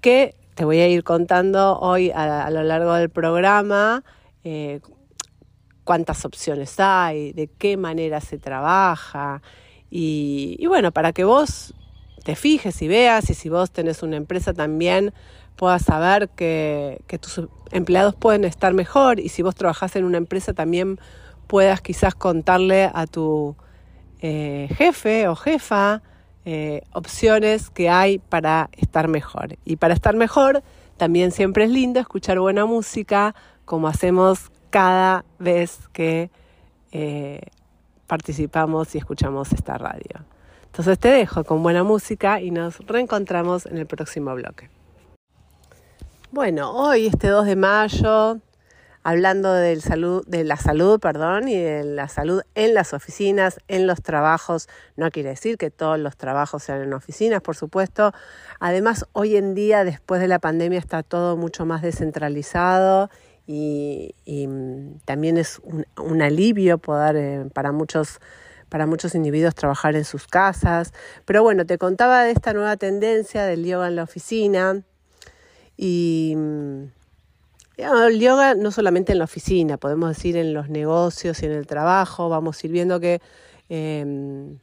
que 0.00 0.34
te 0.54 0.64
voy 0.64 0.80
a 0.80 0.88
ir 0.88 1.04
contando 1.04 1.78
hoy 1.78 2.10
a, 2.10 2.50
lo 2.50 2.62
largo 2.62 2.94
del 2.94 3.10
programa 3.10 4.04
eh, 4.44 4.80
cuántas 5.84 6.24
opciones 6.24 6.78
hay, 6.78 7.32
de 7.32 7.48
qué 7.48 7.76
manera 7.76 8.20
se 8.20 8.38
trabaja. 8.38 9.42
Y, 9.90 10.64
bueno, 10.66 10.92
para 10.92 11.12
que 11.12 11.24
vos 11.24 11.74
te 12.22 12.36
fijes 12.36 12.80
y 12.82 12.88
veas 12.88 13.30
y 13.30 13.34
si 13.34 13.48
vos 13.48 13.70
tenés 13.70 14.02
una 14.02 14.16
empresa 14.16 14.52
también 14.52 15.12
puedas 15.56 15.82
saber 15.82 16.28
que, 16.30 17.02
tus 17.20 17.48
empleados 17.70 18.14
pueden 18.14 18.44
estar 18.44 18.72
mejor 18.72 19.20
y 19.20 19.28
si 19.28 19.42
vos 19.42 19.54
trabajás 19.54 19.96
en 19.96 20.04
una 20.04 20.16
empresa 20.16 20.54
también 20.54 20.98
puedas 21.46 21.80
quizás 21.80 22.14
contarle 22.14 22.90
a 22.92 23.06
tu 23.06 23.56
eh, 24.22 24.68
jefe 24.76 25.28
o 25.28 25.36
jefa 25.36 26.02
eh, 26.46 26.82
opciones 26.92 27.68
que 27.68 27.90
hay 27.90 28.18
para 28.18 28.70
estar 28.72 29.08
mejor. 29.08 29.58
Y 29.64 29.76
para 29.76 29.92
estar 29.92 30.16
mejor 30.16 30.62
también 30.96 31.32
siempre 31.32 31.64
es 31.64 31.70
lindo 31.70 32.00
escuchar 32.00 32.38
buena 32.38 32.64
música 32.64 33.34
como 33.64 33.88
hacemos 33.88 34.50
cada 34.70 35.24
vez 35.38 35.80
que 35.92 36.30
eh, 36.92 37.40
participamos 38.06 38.94
y 38.94 38.98
escuchamos 38.98 39.52
esta 39.52 39.76
radio. 39.76 40.24
Entonces 40.80 40.98
te 40.98 41.10
dejo 41.10 41.44
con 41.44 41.62
buena 41.62 41.84
música 41.84 42.40
y 42.40 42.50
nos 42.50 42.78
reencontramos 42.86 43.66
en 43.66 43.76
el 43.76 43.84
próximo 43.84 44.34
bloque. 44.34 44.70
Bueno, 46.30 46.72
hoy 46.72 47.08
este 47.08 47.28
2 47.28 47.44
de 47.44 47.54
mayo 47.54 48.38
hablando 49.02 49.52
de 49.52 49.74
la 50.42 50.56
salud, 50.56 50.98
perdón, 50.98 51.48
y 51.48 51.58
de 51.58 51.84
la 51.84 52.08
salud 52.08 52.40
en 52.54 52.72
las 52.72 52.94
oficinas, 52.94 53.60
en 53.68 53.86
los 53.86 54.00
trabajos. 54.00 54.70
No 54.96 55.10
quiere 55.10 55.28
decir 55.28 55.58
que 55.58 55.70
todos 55.70 55.98
los 55.98 56.16
trabajos 56.16 56.62
sean 56.62 56.80
en 56.80 56.94
oficinas, 56.94 57.42
por 57.42 57.56
supuesto. 57.56 58.14
Además, 58.58 59.04
hoy 59.12 59.36
en 59.36 59.54
día, 59.54 59.84
después 59.84 60.18
de 60.22 60.28
la 60.28 60.38
pandemia, 60.38 60.78
está 60.78 61.02
todo 61.02 61.36
mucho 61.36 61.66
más 61.66 61.82
descentralizado 61.82 63.10
y, 63.46 64.14
también 65.04 65.36
es 65.36 65.60
un, 65.96 66.22
alivio 66.22 66.78
poder 66.78 67.16
eh, 67.16 67.50
para 67.52 67.70
muchos 67.70 68.18
para 68.70 68.86
muchos 68.86 69.14
individuos 69.14 69.54
trabajar 69.54 69.94
en 69.96 70.06
sus 70.06 70.26
casas. 70.26 70.94
Pero 71.26 71.42
bueno, 71.42 71.66
te 71.66 71.76
contaba 71.76 72.24
de 72.24 72.30
esta 72.30 72.54
nueva 72.54 72.78
tendencia 72.78 73.44
del 73.44 73.66
yoga 73.66 73.88
en 73.88 73.96
la 73.96 74.04
oficina 74.04 74.82
y 75.76 76.34
el 77.76 78.20
yoga 78.20 78.54
no 78.54 78.70
solamente 78.70 79.12
en 79.12 79.18
la 79.18 79.24
oficina, 79.24 79.76
podemos 79.76 80.10
decir 80.10 80.36
en 80.36 80.54
los 80.54 80.68
negocios 80.68 81.42
y 81.42 81.46
en 81.46 81.52
el 81.52 81.66
trabajo, 81.66 82.28
vamos 82.28 82.62
a 82.62 82.66
ir 82.66 82.72
viendo 82.72 83.00
que 83.00 83.20
em, 83.68 84.58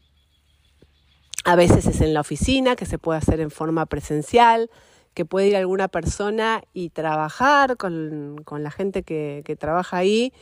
a 1.44 1.56
veces 1.56 1.86
es 1.86 2.02
en 2.02 2.14
la 2.14 2.22
oficina, 2.22 2.76
que 2.76 2.86
se 2.86 2.98
puede 2.98 3.20
hacer 3.20 3.40
en 3.40 3.52
forma 3.52 3.86
presencial, 3.86 4.70
que 5.14 5.26
puede 5.26 5.48
ir 5.48 5.56
alguna 5.56 5.88
persona 5.88 6.62
y 6.74 6.90
trabajar 6.90 7.78
con, 7.78 8.44
la 8.52 8.70
gente 8.72 9.04
que, 9.04 9.58
trabaja 9.60 9.98
ahí. 9.98 10.34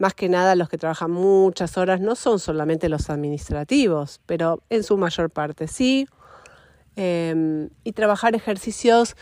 Más 0.00 0.14
que 0.14 0.28
nada 0.28 0.56
los 0.56 0.68
que 0.68 0.78
trabajan 0.78 1.12
muchas 1.12 1.78
horas 1.78 2.00
no 2.00 2.16
son 2.16 2.40
solamente 2.40 2.88
los 2.88 3.08
administrativos, 3.08 4.20
pero 4.26 4.64
en 4.68 4.82
su 4.82 4.96
mayor 4.96 5.30
parte 5.30 5.68
sí. 5.68 6.08
Em, 6.96 7.70
y 7.84 7.92
trabajar 7.92 8.34
ejercicios 8.34 9.14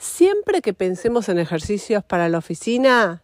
Siempre 0.00 0.62
que 0.62 0.72
pensemos 0.72 1.28
en 1.28 1.38
ejercicios 1.38 2.02
para 2.02 2.30
la 2.30 2.38
oficina 2.38 3.22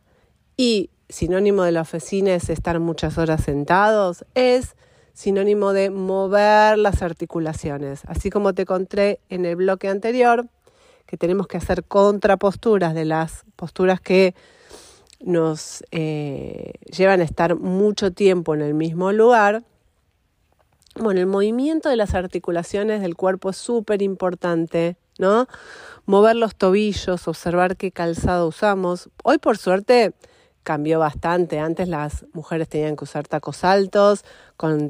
y 0.59 0.91
sinónimo 1.09 1.63
de 1.63 1.73
la 1.73 1.81
oficina 1.81 2.35
es 2.35 2.51
estar 2.51 2.81
muchas 2.81 3.17
horas 3.17 3.45
sentados, 3.45 4.27
es 4.35 4.77
sinónimo 5.15 5.73
de 5.73 5.89
mover 5.89 6.77
las 6.77 7.01
articulaciones. 7.01 8.03
Así 8.05 8.29
como 8.29 8.53
te 8.53 8.67
conté 8.67 9.21
en 9.31 9.47
el 9.47 9.57
bloque 9.57 9.89
anterior, 9.89 10.49
que 11.07 11.17
tenemos 11.17 11.47
que 11.47 11.57
hacer 11.57 11.83
contraposturas 11.83 12.93
de 12.93 13.07
las 13.07 13.47
posturas 13.57 13.99
que 13.99 14.35
nos 15.21 15.85
eh, 15.91 16.73
llevan 16.97 17.21
a 17.21 17.25
estar 17.25 17.57
mucho 17.57 18.13
tiempo 18.13 18.55
en 18.55 18.63
el 18.63 18.75
mismo 18.75 19.13
lugar. 19.13 19.65
Bueno, 20.97 21.21
el 21.21 21.27
movimiento 21.27 21.89
de 21.89 21.97
las 21.97 22.15
articulaciones 22.15 23.03
del 23.03 23.17
cuerpo 23.17 23.51
es 23.51 23.57
súper 23.57 24.03
importante, 24.03 24.97
¿no? 25.19 25.47
mover 26.07 26.37
los 26.37 26.55
tobillos, 26.55 27.29
observar 27.29 27.77
qué 27.77 27.91
calzado 27.91 28.49
usamos. 28.49 29.11
Hoy 29.25 29.39
por 29.39 29.59
suerte 29.59 30.15
cambió 30.63 30.99
bastante. 30.99 31.59
Antes 31.59 31.89
las 31.89 32.27
mujeres 32.33 32.69
tenían 32.69 32.97
que 32.97 33.05
usar 33.05 33.29
tacos 33.29 33.65
altos, 33.65 34.25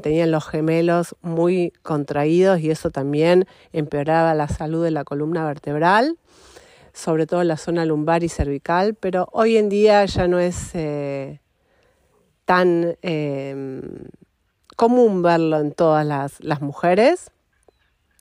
tenían 0.02 0.30
los 0.30 0.46
gemelos 0.46 1.16
muy 1.22 1.72
contraídos 1.82 2.60
y 2.60 2.70
eso 2.70 2.90
también 2.90 3.46
empeoraba 3.72 4.34
la 4.34 4.48
salud 4.48 4.84
de 4.84 4.90
la 4.90 5.04
columna 5.04 5.44
vertebral, 5.44 6.16
sobre 6.96 7.26
todo 7.26 7.42
en 7.42 7.48
la 7.48 7.58
zona 7.58 7.84
lumbar 7.84 8.24
y 8.24 8.28
cervical, 8.28 8.94
pero 8.94 9.28
hoy 9.32 9.58
en 9.58 9.68
día 9.68 10.04
ya 10.06 10.26
no 10.26 10.40
es 10.40 10.70
eh, 10.74 11.40
tan 12.46 12.96
em, 13.02 13.82
común 14.76 15.22
verlo 15.22 15.60
en 15.60 15.72
todas 15.72 16.06
las, 16.06 16.60
mujeres. 16.60 17.30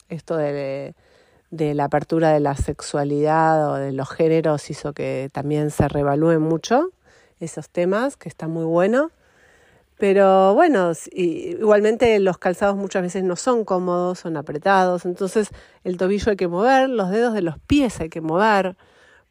Esto 0.10 0.36
de 0.36 0.94
de 1.52 1.74
la 1.74 1.86
apertura 1.86 2.32
de 2.32 2.40
la 2.40 2.56
sexualidad 2.56 3.72
o 3.72 3.76
de 3.76 3.92
los 3.92 4.10
géneros 4.10 4.70
hizo 4.70 4.94
que 4.94 5.30
también 5.32 5.72
se 5.72 5.88
revalúen 5.88 6.42
mucho 6.42 6.90
esos 7.40 7.70
temas, 7.70 8.18
que 8.18 8.30
está 8.30 8.48
muy 8.48 8.66
bueno. 8.66 9.12
Pero 9.98 10.54
bueno, 10.54 10.92
igualmente 11.14 12.20
los 12.20 12.38
calzados 12.38 12.76
muchas 12.76 13.02
veces 13.02 13.24
no 13.24 13.38
son 13.38 13.64
cómodos, 13.64 14.20
son 14.20 14.36
apretados, 14.36 15.06
entonces 15.06 15.50
el 15.86 15.98
tobillo 15.98 16.32
hay 16.32 16.36
que 16.36 16.50
mover, 16.50 16.90
los 16.90 17.10
dedos 17.10 17.34
de 17.34 17.42
los 17.42 17.60
pies 17.60 18.02
hay 18.02 18.10
que 18.10 18.20
mover, 18.20 18.76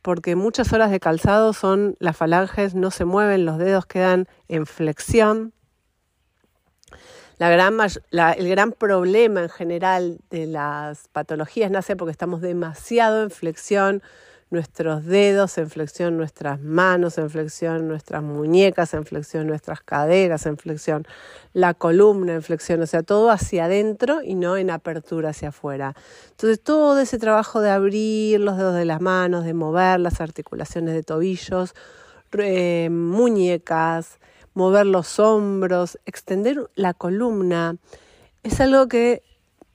porque 0.00 0.36
muchas 0.36 0.72
horas 0.72 0.90
de 0.90 1.00
calzado 1.00 1.52
son 1.52 1.96
las 1.98 2.16
falanges 2.16 2.74
no 2.74 2.90
se 2.90 3.04
mueven, 3.04 3.44
los 3.44 3.58
dedos 3.58 3.84
quedan 3.84 4.26
en 4.48 4.64
flexión. 4.66 5.52
La 7.36 7.50
gran, 7.50 7.76
el 8.36 8.48
gran 8.48 8.72
problema 8.72 9.42
en 9.42 9.48
general 9.48 10.18
de 10.30 10.46
las 10.46 11.08
patologías 11.08 11.70
nace 11.70 11.96
porque 11.96 12.12
estamos 12.12 12.40
demasiado 12.40 13.22
en 13.22 13.30
flexión, 13.30 14.02
nuestros 14.50 15.04
dedos 15.04 15.58
en 15.58 15.68
flexión, 15.68 16.16
nuestras 16.16 16.60
manos 16.60 17.18
en 17.18 17.28
flexión, 17.30 17.88
nuestras 17.88 18.22
muñecas 18.22 18.94
en 18.94 19.04
flexión, 19.04 19.46
nuestras 19.46 19.80
caderas 19.80 20.46
en 20.46 20.56
flexión, 20.56 21.06
la 21.52 21.74
columna 21.74 22.34
en 22.34 22.42
flexión, 22.42 22.80
o 22.82 22.86
sea, 22.86 23.02
todo 23.02 23.30
hacia 23.30 23.64
adentro 23.64 24.22
y 24.22 24.34
no 24.34 24.56
en 24.56 24.70
apertura 24.70 25.30
hacia 25.30 25.48
afuera. 25.48 25.94
Entonces, 26.30 26.60
todo 26.60 27.00
ese 27.00 27.18
trabajo 27.18 27.60
de 27.60 27.70
abrir 27.70 28.40
los 28.40 28.56
dedos 28.56 28.74
de 28.74 28.84
las 28.84 29.00
manos, 29.00 29.44
de 29.44 29.54
mover 29.54 30.00
las 30.00 30.20
articulaciones 30.20 30.94
de 30.94 31.02
tobillos, 31.02 31.74
muñecas, 32.90 34.18
mover 34.54 34.86
los 34.86 35.18
hombros, 35.18 35.98
extender 36.04 36.68
la 36.74 36.94
columna, 36.94 37.76
es 38.42 38.60
algo 38.60 38.88
que, 38.88 39.22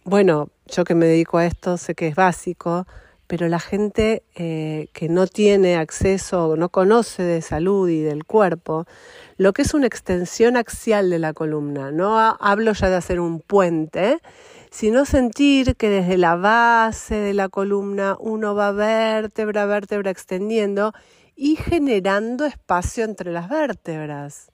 bueno, 0.04 0.50
yo 0.68 0.84
que 0.84 0.94
me 0.94 1.06
dedico 1.06 1.38
a 1.38 1.46
esto 1.46 1.78
sé 1.78 1.96
que 1.96 2.08
es 2.08 2.16
básico, 2.16 2.86
pero 3.30 3.48
la 3.48 3.60
gente 3.60 4.24
eh, 4.34 4.88
que 4.92 5.08
no 5.08 5.28
tiene 5.28 5.76
acceso 5.78 6.48
o 6.48 6.56
no 6.56 6.70
conoce 6.70 7.22
de 7.22 7.44
salud 7.44 7.88
y 7.88 8.02
del 8.02 8.26
cuerpo, 8.26 8.88
lo 9.38 9.54
que 9.54 9.62
es 9.62 9.76
una 9.76 9.86
extensión 9.86 10.58
axial 10.58 11.12
de 11.12 11.20
la 11.20 11.34
columna, 11.34 11.92
no 11.92 12.18
hablo 12.18 12.74
ya 12.74 12.90
de 12.90 12.96
hacer 12.96 13.20
un 13.20 13.40
puente, 13.40 14.18
sino 14.72 15.06
sentir 15.06 15.76
que 15.76 15.90
desde 15.90 16.18
la 16.18 16.38
base 16.38 17.18
de 17.18 17.36
la 17.36 17.50
columna 17.50 18.18
uno 18.20 18.56
va 18.56 18.72
vértebra 18.72 19.62
a 19.62 19.68
vértebra 19.68 20.10
extendiendo 20.10 20.94
y 21.36 21.56
generando 21.56 22.46
espacio 22.46 23.04
entre 23.04 23.32
las 23.32 23.48
vértebras. 23.48 24.52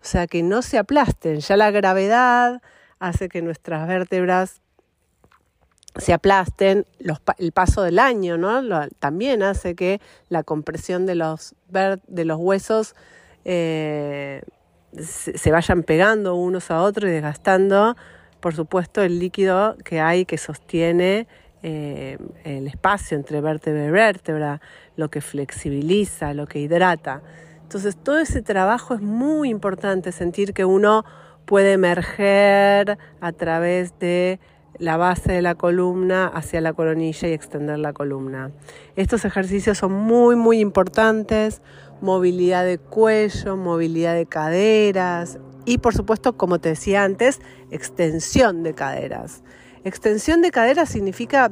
O 0.00 0.06
sea, 0.06 0.26
que 0.26 0.42
no 0.42 0.62
se 0.62 0.78
aplasten. 0.78 1.40
Ya 1.40 1.58
la 1.58 1.70
gravedad 1.70 2.62
hace 2.98 3.28
que 3.28 3.42
nuestras 3.42 3.86
vértebras 3.86 4.62
se 5.98 6.12
aplasten, 6.12 6.86
el 7.38 7.52
paso 7.52 7.82
del 7.82 7.98
año, 7.98 8.36
¿no? 8.36 8.62
también 8.98 9.42
hace 9.42 9.74
que 9.74 10.00
la 10.28 10.42
compresión 10.42 11.06
de 11.06 11.14
los, 11.14 11.54
de 11.68 12.24
los 12.24 12.38
huesos 12.38 12.94
eh, 13.44 14.42
se, 14.98 15.50
vayan 15.50 15.82
pegando 15.82 16.34
unos 16.34 16.70
a 16.70 16.82
otros 16.82 17.08
y 17.08 17.12
desgastando, 17.12 17.96
por 18.40 18.54
supuesto, 18.54 19.02
el 19.02 19.18
líquido 19.18 19.76
que 19.84 20.00
hay 20.00 20.24
que 20.24 20.38
sostiene 20.38 21.26
eh, 21.62 22.18
el 22.44 22.66
espacio 22.66 23.16
entre 23.16 23.40
vértebra 23.40 23.86
y 23.86 23.90
vértebra, 23.90 24.60
lo 24.96 25.08
que 25.10 25.20
flexibiliza, 25.20 26.34
lo 26.34 26.46
que 26.46 26.60
hidrata. 26.60 27.22
Entonces, 27.62 27.96
todo 27.96 28.18
ese 28.18 28.42
trabajo 28.42 28.94
es 28.94 29.00
muy 29.00 29.50
importante, 29.50 30.12
sentir 30.12 30.52
que 30.52 30.64
uno 30.64 31.04
puede 31.46 31.72
emerger 31.72 32.98
a 33.20 33.32
través 33.32 33.98
de 33.98 34.38
la 34.78 34.96
base 34.96 35.32
de 35.32 35.42
la 35.42 35.54
columna 35.54 36.26
hacia 36.26 36.60
la 36.60 36.72
coronilla 36.72 37.28
y 37.28 37.32
extender 37.32 37.78
la 37.78 37.92
columna. 37.92 38.52
Estos 38.96 39.24
ejercicios 39.24 39.78
son 39.78 39.92
muy, 39.92 40.36
muy 40.36 40.60
importantes. 40.60 41.62
Movilidad 42.00 42.64
de 42.64 42.78
cuello, 42.78 43.56
movilidad 43.56 44.14
de 44.14 44.26
caderas 44.26 45.38
y 45.66 45.78
por 45.78 45.94
supuesto, 45.94 46.36
como 46.36 46.60
te 46.60 46.70
decía 46.70 47.02
antes, 47.02 47.40
extensión 47.70 48.62
de 48.62 48.72
caderas. 48.74 49.42
Extensión 49.84 50.40
de 50.40 50.52
caderas 50.52 50.88
significa 50.88 51.50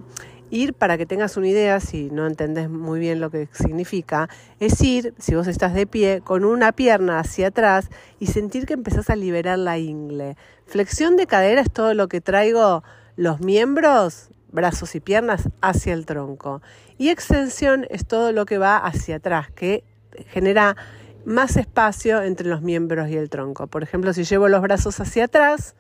ir, 0.51 0.73
para 0.73 0.97
que 0.97 1.05
tengas 1.05 1.37
una 1.37 1.49
idea, 1.49 1.81
si 1.81 2.11
no 2.11 2.27
entendés 2.27 2.71
muy 2.71 3.01
bien 3.01 3.21
lo 3.21 3.31
que 3.31 3.49
significa, 3.53 4.29
es 4.61 4.81
ir, 4.83 5.15
si 5.19 5.35
vos 5.35 5.49
estás 5.49 5.75
de 5.75 5.87
pie, 5.87 6.21
con 6.23 6.45
una 6.45 6.71
pierna 6.73 7.19
hacia 7.19 7.49
atrás 7.49 7.89
y 8.21 8.27
sentir 8.27 8.67
que 8.67 8.75
empezás 8.75 9.11
a 9.11 9.17
liberar 9.17 9.59
la 9.59 9.79
ingle. 9.79 10.37
Flexión 10.67 11.17
de 11.17 11.27
cadera 11.27 11.61
es 11.61 11.73
todo 11.73 11.93
lo 11.95 12.07
que 12.09 12.21
traigo 12.21 12.85
los 13.17 13.41
miembros, 13.41 14.29
brazos 14.51 14.95
y 14.95 15.01
piernas 15.01 15.49
hacia 15.61 15.93
el 15.93 16.07
tronco. 16.07 16.63
Y 16.99 17.11
extensión 17.11 17.87
es 17.91 18.07
todo 18.07 18.33
lo 18.33 18.47
que 18.47 18.59
va 18.59 18.77
hacia 18.77 19.17
atrás, 19.17 19.51
que 19.51 19.85
genera 20.29 20.77
más 21.25 21.57
espacio 21.57 22.23
entre 22.23 22.49
los 22.49 22.63
miembros 22.63 23.09
y 23.09 23.17
el 23.17 23.31
tronco. 23.31 23.67
Por 23.67 23.83
ejemplo, 23.83 24.13
si 24.13 24.25
llevo 24.25 24.49
los 24.49 24.63
brazos 24.63 25.01
hacia 25.01 25.25
atrás, 25.25 25.75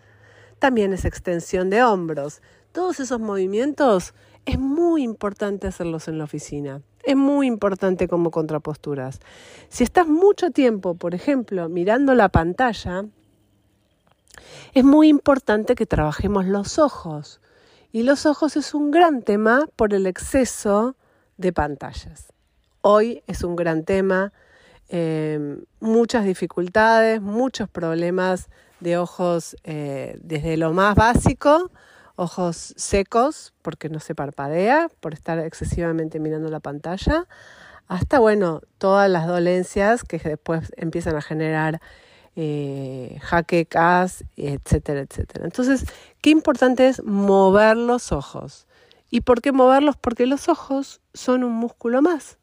también 0.59 0.93
es 0.93 1.05
extensión 1.05 1.71
de 1.71 1.83
hombros. 1.83 2.41
Todos 2.73 3.01
esos 3.01 3.21
movimientos 3.21 4.15
es 4.47 4.59
muy 4.59 5.03
importante 5.03 5.67
hacerlos 5.67 6.09
en 6.09 6.19
la 6.19 6.25
oficina. 6.25 6.83
Es 7.03 7.17
muy 7.17 7.47
importante 7.47 8.09
como 8.09 8.31
contraposturas. 8.31 9.21
Si 9.69 9.85
estás 9.85 10.07
mucho 10.07 10.51
tiempo, 10.51 10.95
por 10.95 11.15
ejemplo, 11.15 11.69
mirando 11.69 12.15
la 12.15 12.31
pantalla, 12.31 13.05
es 14.73 14.85
muy 14.85 15.09
importante 15.09 15.75
que 15.75 15.87
trabajemos 15.87 16.47
los 16.47 16.79
ojos. 16.79 17.41
Y 17.93 18.03
los 18.03 18.27
ojos 18.27 18.57
es 18.57 18.75
un 18.75 18.91
gran 18.91 19.23
tema 19.23 19.67
por 19.77 19.95
el 19.95 20.07
exceso 20.07 20.97
de 21.37 21.53
pantallas. 21.53 22.33
Hoy 22.81 23.23
es 23.27 23.45
un 23.45 23.57
gran 23.57 23.85
tema, 23.85 24.33
eh, 24.89 25.59
muchas 25.81 26.25
dificultades, 26.25 27.21
muchos 27.21 27.69
problemas 27.69 28.49
de 28.81 28.99
ojos 28.99 29.57
eh, 29.65 30.19
desde 30.23 30.57
lo 30.57 30.73
más 30.73 30.95
básico, 30.95 31.71
ojos 32.17 32.75
secos 32.77 33.55
porque 33.63 33.89
no 33.89 34.01
se 34.01 34.15
parpadea, 34.15 34.89
por 35.01 35.15
estar 35.15 35.39
excesivamente 35.39 36.21
mirando 36.21 36.51
la 36.51 36.61
pantalla, 36.61 37.27
hasta, 37.87 38.19
bueno, 38.19 38.61
todas 38.79 39.11
las 39.11 39.27
dolencias 39.27 40.05
que 40.05 40.19
después 40.19 40.73
empiezan 40.77 41.17
a 41.17 41.23
generar 41.23 41.81
eh, 42.37 43.19
jaquecas, 43.21 44.25
etcétera, 44.37 45.01
etcétera. 45.01 45.45
Entonces, 45.45 45.85
qué 46.21 46.31
importante 46.31 46.89
es 46.89 47.03
mover 47.05 47.77
los 47.77 48.13
ojos. 48.13 48.67
¿Y 49.11 49.21
por 49.21 49.41
qué 49.41 49.53
moverlos? 49.53 49.97
Porque 49.97 50.27
los 50.27 50.49
ojos 50.49 51.01
son 51.13 51.45
un 51.45 51.53
músculo 51.53 52.03
más. 52.03 52.39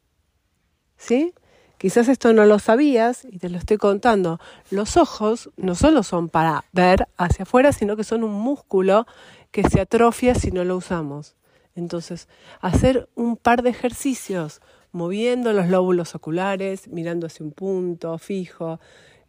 ¿Sí? 0.96 1.34
Quizás 1.76 2.08
esto 2.08 2.32
no 2.32 2.46
lo 2.46 2.60
sabías 2.60 3.26
y 3.28 3.38
te 3.38 3.50
lo 3.50 3.58
estoy 3.58 3.76
contando. 3.76 4.38
Los 4.70 4.96
ojos 4.96 5.50
no 5.56 5.74
solo 5.74 6.04
son 6.04 6.28
para 6.28 6.64
ver 6.72 7.08
hacia 7.16 7.42
afuera, 7.42 7.72
sino 7.72 7.96
que 7.96 8.04
son 8.04 8.22
un 8.22 8.32
músculo 8.32 9.06
que 9.50 9.68
se 9.68 9.80
atrofia 9.80 10.34
si 10.34 10.52
no 10.52 10.64
lo 10.64 10.76
usamos. 10.76 11.34
Entonces, 11.74 12.28
hacer 12.60 13.08
un 13.16 13.36
par 13.36 13.62
de 13.62 13.70
ejercicios 13.70 14.60
moviendo 14.92 15.52
los 15.52 15.68
lóbulos 15.68 16.14
oculares, 16.14 16.86
mirando 16.88 17.26
hacia 17.26 17.44
un 17.44 17.52
punto 17.52 18.16
fijo, 18.18 18.78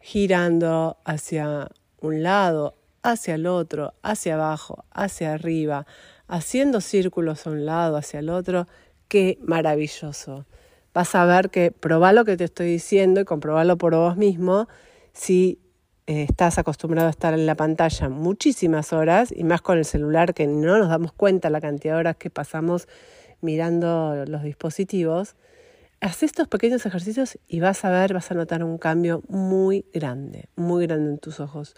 girando 0.04 0.98
hacia 1.06 1.68
un 2.02 2.22
lado, 2.22 2.74
hacia 3.02 3.36
el 3.36 3.46
otro, 3.46 3.94
hacia 4.02 4.34
abajo, 4.34 4.84
hacia 4.90 5.32
arriba, 5.32 5.86
haciendo 6.28 6.82
círculos 6.82 7.46
a 7.46 7.50
un 7.50 7.64
lado, 7.64 7.96
hacia 7.96 8.20
el 8.20 8.28
otro, 8.28 8.66
qué 9.08 9.38
maravilloso. 9.40 10.44
Vas 10.92 11.14
a 11.14 11.24
ver 11.24 11.48
que 11.48 11.72
probá 11.72 12.12
lo 12.12 12.26
que 12.26 12.36
te 12.36 12.44
estoy 12.44 12.66
diciendo 12.66 13.22
y 13.22 13.24
comprobalo 13.24 13.78
por 13.78 13.94
vos 13.94 14.18
mismo 14.18 14.68
si 15.14 15.58
eh, 16.06 16.26
estás 16.28 16.58
acostumbrado 16.58 17.06
a 17.06 17.10
estar 17.10 17.32
en 17.32 17.46
la 17.46 17.54
pantalla 17.54 18.10
muchísimas 18.10 18.92
horas 18.92 19.32
y 19.34 19.42
más 19.42 19.62
con 19.62 19.78
el 19.78 19.86
celular 19.86 20.34
que 20.34 20.46
no 20.46 20.76
nos 20.76 20.90
damos 20.90 21.14
cuenta 21.14 21.48
la 21.48 21.62
cantidad 21.62 21.94
de 21.94 22.00
horas 22.00 22.16
que 22.16 22.28
pasamos 22.28 22.88
mirando 23.40 24.26
los 24.26 24.42
dispositivos 24.42 25.34
haz 26.04 26.22
estos 26.22 26.48
pequeños 26.48 26.84
ejercicios 26.84 27.38
y 27.48 27.60
vas 27.60 27.82
a 27.82 27.90
ver, 27.90 28.12
vas 28.12 28.30
a 28.30 28.34
notar 28.34 28.62
un 28.62 28.76
cambio 28.76 29.22
muy 29.26 29.86
grande, 29.94 30.50
muy 30.54 30.86
grande 30.86 31.12
en 31.12 31.18
tus 31.18 31.40
ojos. 31.40 31.74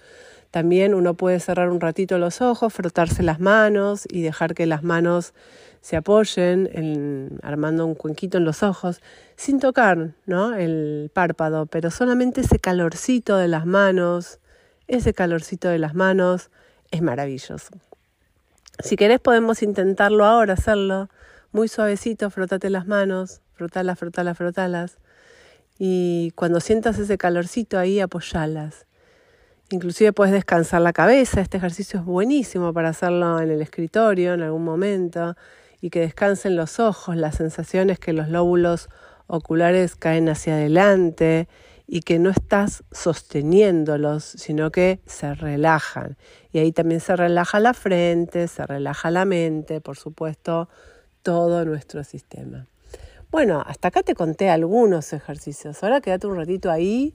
También 0.50 0.94
uno 0.94 1.14
puede 1.14 1.38
cerrar 1.38 1.70
un 1.70 1.80
ratito 1.80 2.18
los 2.18 2.40
ojos, 2.40 2.72
frotarse 2.72 3.22
las 3.22 3.38
manos 3.38 4.04
y 4.10 4.22
dejar 4.22 4.54
que 4.54 4.66
las 4.66 4.82
manos 4.82 5.32
se 5.80 5.94
apoyen 5.94 6.68
en, 6.72 7.38
armando 7.44 7.86
un 7.86 7.94
cuenquito 7.94 8.38
en 8.38 8.44
los 8.44 8.64
ojos 8.64 9.00
sin 9.36 9.60
tocar 9.60 10.14
¿no? 10.26 10.56
el 10.56 11.08
párpado, 11.14 11.66
pero 11.66 11.92
solamente 11.92 12.40
ese 12.40 12.58
calorcito 12.58 13.36
de 13.36 13.46
las 13.46 13.64
manos, 13.64 14.40
ese 14.88 15.14
calorcito 15.14 15.68
de 15.68 15.78
las 15.78 15.94
manos 15.94 16.50
es 16.90 17.00
maravilloso. 17.00 17.70
Si 18.80 18.96
querés 18.96 19.20
podemos 19.20 19.62
intentarlo 19.62 20.24
ahora, 20.24 20.54
hacerlo 20.54 21.10
muy 21.56 21.68
suavecito, 21.68 22.28
frótate 22.28 22.68
las 22.68 22.86
manos, 22.86 23.40
frotalas, 23.54 23.98
frotalas, 23.98 24.36
frotalas. 24.36 24.98
Y 25.78 26.32
cuando 26.32 26.60
sientas 26.60 26.98
ese 26.98 27.16
calorcito 27.16 27.78
ahí, 27.78 27.98
apoyalas. 27.98 28.84
Inclusive 29.70 30.12
puedes 30.12 30.34
descansar 30.34 30.82
la 30.82 30.92
cabeza. 30.92 31.40
Este 31.40 31.56
ejercicio 31.56 32.00
es 32.00 32.04
buenísimo 32.04 32.74
para 32.74 32.90
hacerlo 32.90 33.40
en 33.40 33.50
el 33.50 33.62
escritorio 33.62 34.34
en 34.34 34.42
algún 34.42 34.64
momento 34.64 35.34
y 35.80 35.88
que 35.88 36.00
descansen 36.00 36.56
los 36.56 36.78
ojos. 36.78 37.16
La 37.16 37.32
sensación 37.32 37.88
es 37.88 37.98
que 37.98 38.12
los 38.12 38.28
lóbulos 38.28 38.90
oculares 39.26 39.96
caen 39.96 40.28
hacia 40.28 40.56
adelante 40.56 41.48
y 41.86 42.02
que 42.02 42.18
no 42.18 42.28
estás 42.28 42.84
sosteniéndolos, 42.92 44.24
sino 44.24 44.70
que 44.70 45.00
se 45.06 45.34
relajan. 45.34 46.18
Y 46.52 46.58
ahí 46.58 46.72
también 46.72 47.00
se 47.00 47.16
relaja 47.16 47.60
la 47.60 47.72
frente, 47.72 48.46
se 48.46 48.66
relaja 48.66 49.10
la 49.10 49.24
mente, 49.24 49.80
por 49.80 49.96
supuesto, 49.96 50.68
todo 51.26 51.64
nuestro 51.64 52.04
sistema. 52.04 52.68
Bueno, 53.32 53.60
hasta 53.66 53.88
acá 53.88 54.04
te 54.04 54.14
conté 54.14 54.48
algunos 54.48 55.12
ejercicios. 55.12 55.82
Ahora 55.82 56.00
quédate 56.00 56.28
un 56.28 56.36
ratito 56.36 56.70
ahí 56.70 57.14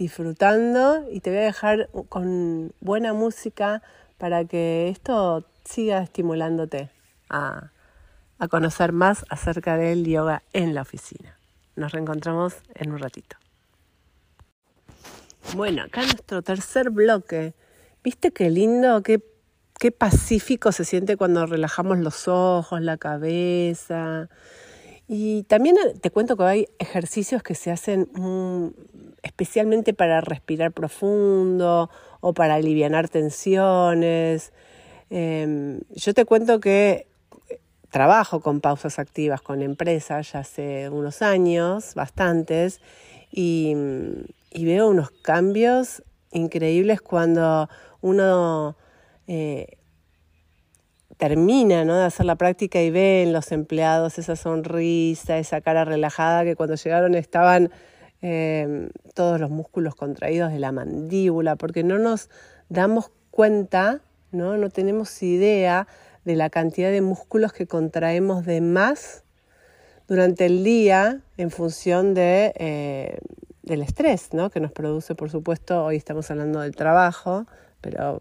disfrutando 0.00 1.06
y 1.12 1.20
te 1.20 1.30
voy 1.30 1.38
a 1.38 1.42
dejar 1.42 1.88
con 2.08 2.72
buena 2.80 3.12
música 3.12 3.80
para 4.18 4.44
que 4.46 4.88
esto 4.88 5.44
siga 5.64 6.02
estimulándote 6.02 6.90
a, 7.30 7.70
a 8.40 8.48
conocer 8.48 8.90
más 8.90 9.24
acerca 9.28 9.76
del 9.76 10.04
yoga 10.06 10.42
en 10.52 10.74
la 10.74 10.82
oficina. 10.82 11.38
Nos 11.76 11.92
reencontramos 11.92 12.56
en 12.74 12.90
un 12.90 12.98
ratito. 12.98 13.36
Bueno, 15.54 15.84
acá 15.84 16.00
nuestro 16.00 16.42
tercer 16.42 16.90
bloque. 16.90 17.54
¿Viste 18.02 18.32
qué 18.32 18.50
lindo, 18.50 19.04
qué, 19.04 19.22
qué 19.82 19.90
pacífico 19.90 20.70
se 20.70 20.84
siente 20.84 21.16
cuando 21.16 21.44
relajamos 21.44 21.98
los 21.98 22.28
ojos, 22.28 22.80
la 22.80 22.98
cabeza? 22.98 24.28
Y 25.08 25.42
también 25.48 25.74
te 26.00 26.12
cuento 26.12 26.36
que 26.36 26.44
hay 26.44 26.68
ejercicios 26.78 27.42
que 27.42 27.56
se 27.56 27.72
hacen 27.72 28.08
mm, 28.14 28.68
especialmente 29.24 29.92
para 29.92 30.20
respirar 30.20 30.70
profundo 30.70 31.90
o 32.20 32.32
para 32.32 32.54
aliviar 32.54 33.08
tensiones. 33.08 34.52
Em, 35.10 35.80
yo 35.90 36.14
te 36.14 36.26
cuento 36.26 36.60
que 36.60 37.08
trabajo 37.90 38.38
con 38.38 38.60
pausas 38.60 39.00
activas 39.00 39.42
con 39.42 39.62
empresas 39.62 40.30
ya 40.30 40.38
hace 40.38 40.90
unos 40.90 41.22
años, 41.22 41.96
bastantes, 41.96 42.80
y, 43.32 43.74
veo 44.52 44.88
unos 44.88 45.10
cambios 45.10 46.04
increíbles 46.30 47.00
cuando 47.00 47.68
uno 48.00 48.76
eh, 49.34 49.78
termina 51.16 51.86
de 51.86 52.04
hacer 52.04 52.26
la 52.26 52.36
práctica 52.36 52.82
y 52.82 52.90
ve 52.90 53.22
en 53.22 53.32
los 53.32 53.50
empleados 53.50 54.18
esa 54.18 54.36
sonrisa, 54.36 55.38
esa 55.38 55.62
cara 55.62 55.86
relajada 55.86 56.44
que 56.44 56.54
cuando 56.54 56.74
llegaron 56.74 57.14
estaban 57.14 57.70
em, 58.20 58.90
todos 59.14 59.40
los 59.40 59.48
músculos 59.48 59.94
contraídos 59.94 60.52
de 60.52 60.58
la 60.58 60.70
mandíbula, 60.70 61.56
porque 61.56 61.82
no 61.82 61.98
nos 61.98 62.28
damos 62.68 63.10
cuenta, 63.30 64.02
no, 64.32 64.58
no 64.58 64.68
tenemos 64.68 65.22
idea 65.22 65.88
de 66.26 66.36
la 66.36 66.50
cantidad 66.50 66.90
de 66.90 67.00
músculos 67.00 67.54
que 67.54 67.66
contraemos 67.66 68.44
de 68.44 68.60
más 68.60 69.24
durante 70.08 70.44
el 70.44 70.62
día 70.62 71.22
en 71.38 71.50
función 71.50 72.12
de, 72.12 72.52
eh, 72.56 73.18
del 73.62 73.80
estrés 73.80 74.34
¿no? 74.34 74.50
que 74.50 74.60
nos 74.60 74.72
produce, 74.72 75.14
por 75.14 75.30
supuesto, 75.30 75.82
hoy 75.86 75.96
estamos 75.96 76.30
hablando 76.30 76.60
del 76.60 76.76
trabajo, 76.76 77.46
pero 77.80 78.20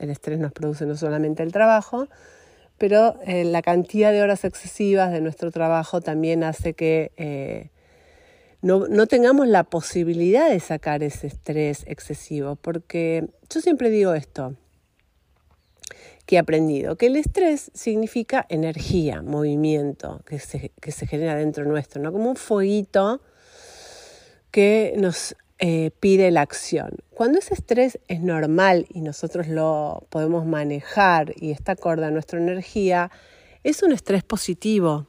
el 0.00 0.10
estrés 0.10 0.38
nos 0.38 0.52
produce 0.52 0.86
no 0.86 0.96
solamente 0.96 1.42
el 1.42 1.52
trabajo, 1.52 2.08
pero 2.78 3.20
eh, 3.26 3.44
la 3.44 3.62
cantidad 3.62 4.10
de 4.10 4.22
horas 4.22 4.44
excesivas 4.44 5.12
de 5.12 5.20
nuestro 5.20 5.50
trabajo 5.50 6.00
también 6.00 6.42
hace 6.42 6.74
que 6.74 7.12
eh, 7.16 7.70
no, 8.62 8.88
no, 8.88 9.06
tengamos 9.06 9.46
la 9.46 9.64
posibilidad 9.64 10.50
de 10.50 10.60
sacar 10.60 11.02
ese 11.02 11.26
estrés 11.26 11.84
excesivo, 11.86 12.56
porque 12.56 13.28
yo 13.48 13.60
siempre 13.60 13.90
digo 13.90 14.14
esto, 14.14 14.56
que 16.24 16.36
he 16.36 16.38
aprendido, 16.38 16.96
que 16.96 17.06
el 17.06 17.16
estrés 17.16 17.70
significa 17.74 18.46
energía, 18.48 19.20
movimiento 19.20 20.22
que 20.24 20.38
se, 20.38 20.70
que 20.80 20.92
se 20.92 21.06
genera 21.06 21.34
dentro 21.34 21.64
nuestro, 21.64 22.00
¿no? 22.00 22.12
como 22.12 22.30
un 22.30 22.36
fueguito 22.36 23.20
que 24.50 24.94
nos 24.96 25.36
eh, 25.62 25.90
pide 26.00 26.30
la 26.30 26.40
acción. 26.40 26.96
Cuando 27.10 27.38
ese 27.38 27.52
estrés 27.52 27.98
es 28.08 28.20
normal 28.20 28.86
y 28.88 29.02
nosotros 29.02 29.46
lo 29.46 30.06
podemos 30.08 30.46
manejar 30.46 31.34
y 31.36 31.50
está 31.50 31.72
acorde 31.72 32.06
a 32.06 32.10
nuestra 32.10 32.38
energía, 32.38 33.10
es 33.62 33.82
un 33.82 33.92
estrés 33.92 34.24
positivo, 34.24 35.06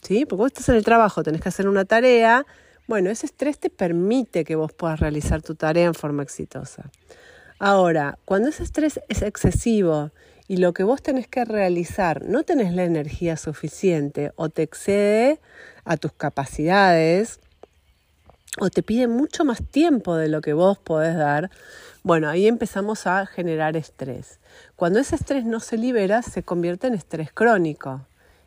¿sí? 0.00 0.24
Porque 0.24 0.40
vos 0.40 0.46
estás 0.46 0.70
en 0.70 0.76
el 0.76 0.84
trabajo, 0.84 1.22
tenés 1.22 1.42
que 1.42 1.50
hacer 1.50 1.68
una 1.68 1.84
tarea, 1.84 2.46
bueno, 2.88 3.10
ese 3.10 3.26
estrés 3.26 3.58
te 3.58 3.68
permite 3.68 4.44
que 4.44 4.56
vos 4.56 4.72
puedas 4.72 5.00
realizar 5.00 5.42
tu 5.42 5.54
tarea 5.54 5.84
en 5.84 5.94
forma 5.94 6.22
exitosa. 6.22 6.90
Ahora, 7.58 8.18
cuando 8.24 8.48
ese 8.48 8.62
estrés 8.62 9.00
es 9.08 9.20
excesivo 9.20 10.12
y 10.48 10.56
lo 10.56 10.72
que 10.72 10.82
vos 10.82 11.02
tenés 11.02 11.28
que 11.28 11.44
realizar 11.44 12.24
no 12.24 12.42
tenés 12.42 12.72
la 12.72 12.84
energía 12.84 13.36
suficiente 13.36 14.32
o 14.36 14.48
te 14.48 14.62
excede 14.62 15.40
a 15.84 15.98
tus 15.98 16.12
capacidades 16.14 17.38
o 18.58 18.70
te 18.70 18.82
pide 18.82 19.06
mucho 19.06 19.44
más 19.44 19.62
tiempo 19.62 20.16
de 20.16 20.28
lo 20.28 20.40
que 20.40 20.52
vos 20.52 20.78
podés 20.78 21.16
dar, 21.16 21.50
bueno, 22.02 22.28
ahí 22.28 22.46
empezamos 22.46 23.06
a 23.06 23.26
generar 23.26 23.76
estrés. 23.76 24.40
Cuando 24.74 24.98
ese 24.98 25.16
estrés 25.16 25.44
no 25.44 25.60
se 25.60 25.76
libera, 25.76 26.22
se 26.22 26.42
convierte 26.42 26.86
en 26.86 26.94
estrés 26.94 27.32
crónico. 27.32 28.06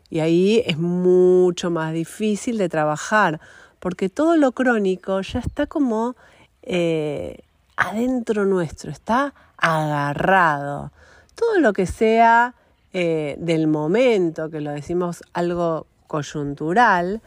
Y 0.10 0.20
ahí 0.20 0.64
es 0.66 0.78
mucho 0.78 1.72
más 1.72 1.94
difícil 1.94 2.58
de 2.58 2.70
trabajar, 2.70 3.40
porque 3.80 4.10
todo 4.10 4.36
lo 4.36 4.52
crónico 4.52 5.22
ya 5.22 5.40
está 5.40 5.68
como 5.68 6.16
eh, 6.62 7.40
adentro 7.76 8.46
nuestro, 8.46 8.92
está 8.92 9.34
agarrado 9.58 10.92
todo 11.36 11.60
lo 11.60 11.74
que 11.74 11.86
sea 11.86 12.54
eh, 12.94 13.36
del 13.40 13.68
momento, 13.68 14.50
que 14.50 14.62
lo 14.62 14.72
decimos 14.72 15.24
algo 15.34 15.88
coyuntural, 16.08 17.22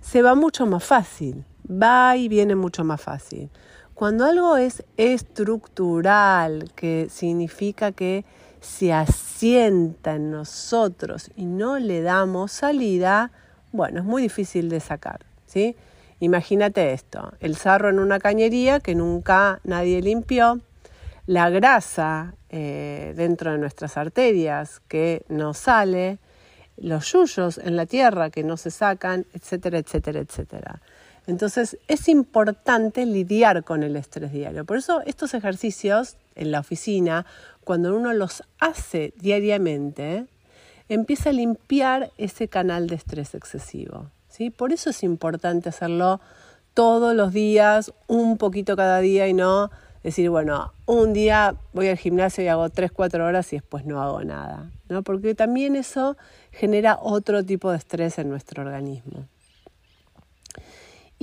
se 0.00 0.22
va 0.22 0.34
mucho 0.34 0.66
más 0.66 0.82
fácil, 0.82 1.44
va 1.72 2.16
y 2.16 2.28
viene 2.28 2.54
mucho 2.54 2.84
más 2.84 3.00
fácil. 3.00 3.50
Cuando 3.94 4.24
algo 4.24 4.56
es 4.56 4.84
estructural, 4.96 6.72
que 6.74 7.08
significa 7.10 7.92
que 7.92 8.24
se 8.60 8.92
asienta 8.92 10.14
en 10.14 10.30
nosotros 10.30 11.30
y 11.36 11.46
no 11.46 11.78
le 11.78 12.02
damos 12.02 12.52
salida, 12.52 13.30
bueno, 13.72 14.00
es 14.00 14.04
muy 14.04 14.22
difícil 14.22 14.68
de 14.68 14.80
sacar, 14.80 15.20
¿sí? 15.46 15.76
Imagínate 16.20 16.92
esto, 16.92 17.32
el 17.40 17.56
sarro 17.56 17.90
en 17.90 17.98
una 17.98 18.20
cañería 18.20 18.80
que 18.80 18.94
nunca 18.94 19.60
nadie 19.64 20.00
limpió, 20.00 20.60
la 21.26 21.50
grasa 21.50 22.34
eh, 22.48 23.12
dentro 23.16 23.52
de 23.52 23.58
nuestras 23.58 23.96
arterias 23.96 24.80
que 24.88 25.24
no 25.28 25.54
sale, 25.54 26.18
los 26.76 27.12
yuyos 27.12 27.58
en 27.58 27.76
la 27.76 27.86
tierra 27.86 28.30
que 28.30 28.44
no 28.44 28.56
se 28.56 28.70
sacan, 28.70 29.26
etcétera, 29.32 29.78
etcétera, 29.78 30.20
etcétera. 30.20 30.80
Entonces 31.26 31.78
es 31.88 32.08
importante 32.08 33.06
lidiar 33.06 33.64
con 33.64 33.82
el 33.82 33.96
estrés 33.96 34.32
diario. 34.32 34.64
Por 34.64 34.76
eso 34.76 35.02
estos 35.06 35.34
ejercicios 35.34 36.16
en 36.34 36.50
la 36.50 36.60
oficina, 36.60 37.26
cuando 37.64 37.94
uno 37.96 38.12
los 38.12 38.42
hace 38.58 39.12
diariamente, 39.16 40.26
empieza 40.88 41.30
a 41.30 41.32
limpiar 41.32 42.10
ese 42.18 42.48
canal 42.48 42.88
de 42.88 42.96
estrés 42.96 43.34
excesivo. 43.34 44.10
¿sí? 44.28 44.50
Por 44.50 44.72
eso 44.72 44.90
es 44.90 45.02
importante 45.02 45.68
hacerlo 45.68 46.20
todos 46.74 47.14
los 47.14 47.32
días, 47.32 47.92
un 48.08 48.38
poquito 48.38 48.76
cada 48.76 49.00
día 49.00 49.28
y 49.28 49.34
no 49.34 49.70
decir, 50.02 50.30
bueno, 50.30 50.72
un 50.86 51.12
día 51.12 51.54
voy 51.72 51.88
al 51.88 51.96
gimnasio 51.96 52.42
y 52.42 52.48
hago 52.48 52.68
3, 52.70 52.90
4 52.90 53.24
horas 53.24 53.52
y 53.52 53.56
después 53.56 53.84
no 53.84 54.02
hago 54.02 54.24
nada, 54.24 54.70
¿no? 54.88 55.02
Porque 55.02 55.34
también 55.34 55.76
eso 55.76 56.16
genera 56.50 56.98
otro 57.00 57.44
tipo 57.44 57.70
de 57.70 57.78
estrés 57.78 58.18
en 58.18 58.28
nuestro 58.28 58.62
organismo. 58.62 59.28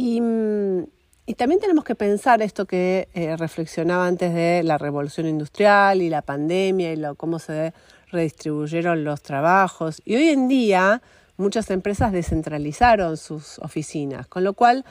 Y, 0.01 1.35
también 1.35 1.59
tenemos 1.59 1.83
que 1.83 1.93
pensar 1.93 2.41
esto 2.41 2.65
que 2.65 3.09
eh, 3.13 3.35
reflexionaba 3.35 4.07
antes 4.07 4.33
de 4.33 4.63
la 4.63 4.77
revolución 4.77 5.27
industrial 5.27 6.01
y 6.01 6.09
la 6.09 6.21
pandemia 6.21 6.93
y 6.93 6.95
lo, 6.95 7.15
cómo 7.15 7.37
se 7.37 7.73
redistribuyeron 8.09 9.03
los 9.03 9.21
trabajos. 9.21 10.01
Y 10.05 10.15
hoy 10.15 10.29
en 10.29 10.47
día 10.47 11.01
muchas 11.35 11.69
empresas 11.69 12.13
descentralizaron 12.13 13.17
sus 13.17 13.59
oficinas, 13.59 14.25
con 14.27 14.45
lo 14.45 14.53
cual 14.53 14.85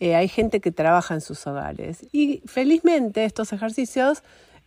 eh, 0.00 0.16
hay 0.16 0.26
gente 0.26 0.60
que 0.60 0.72
trabaja 0.72 1.14
en 1.14 1.20
sus 1.20 1.46
hogares. 1.46 2.04
Y 2.10 2.42
felizmente 2.44 3.24
estos 3.24 3.52
ejercicios 3.52 4.24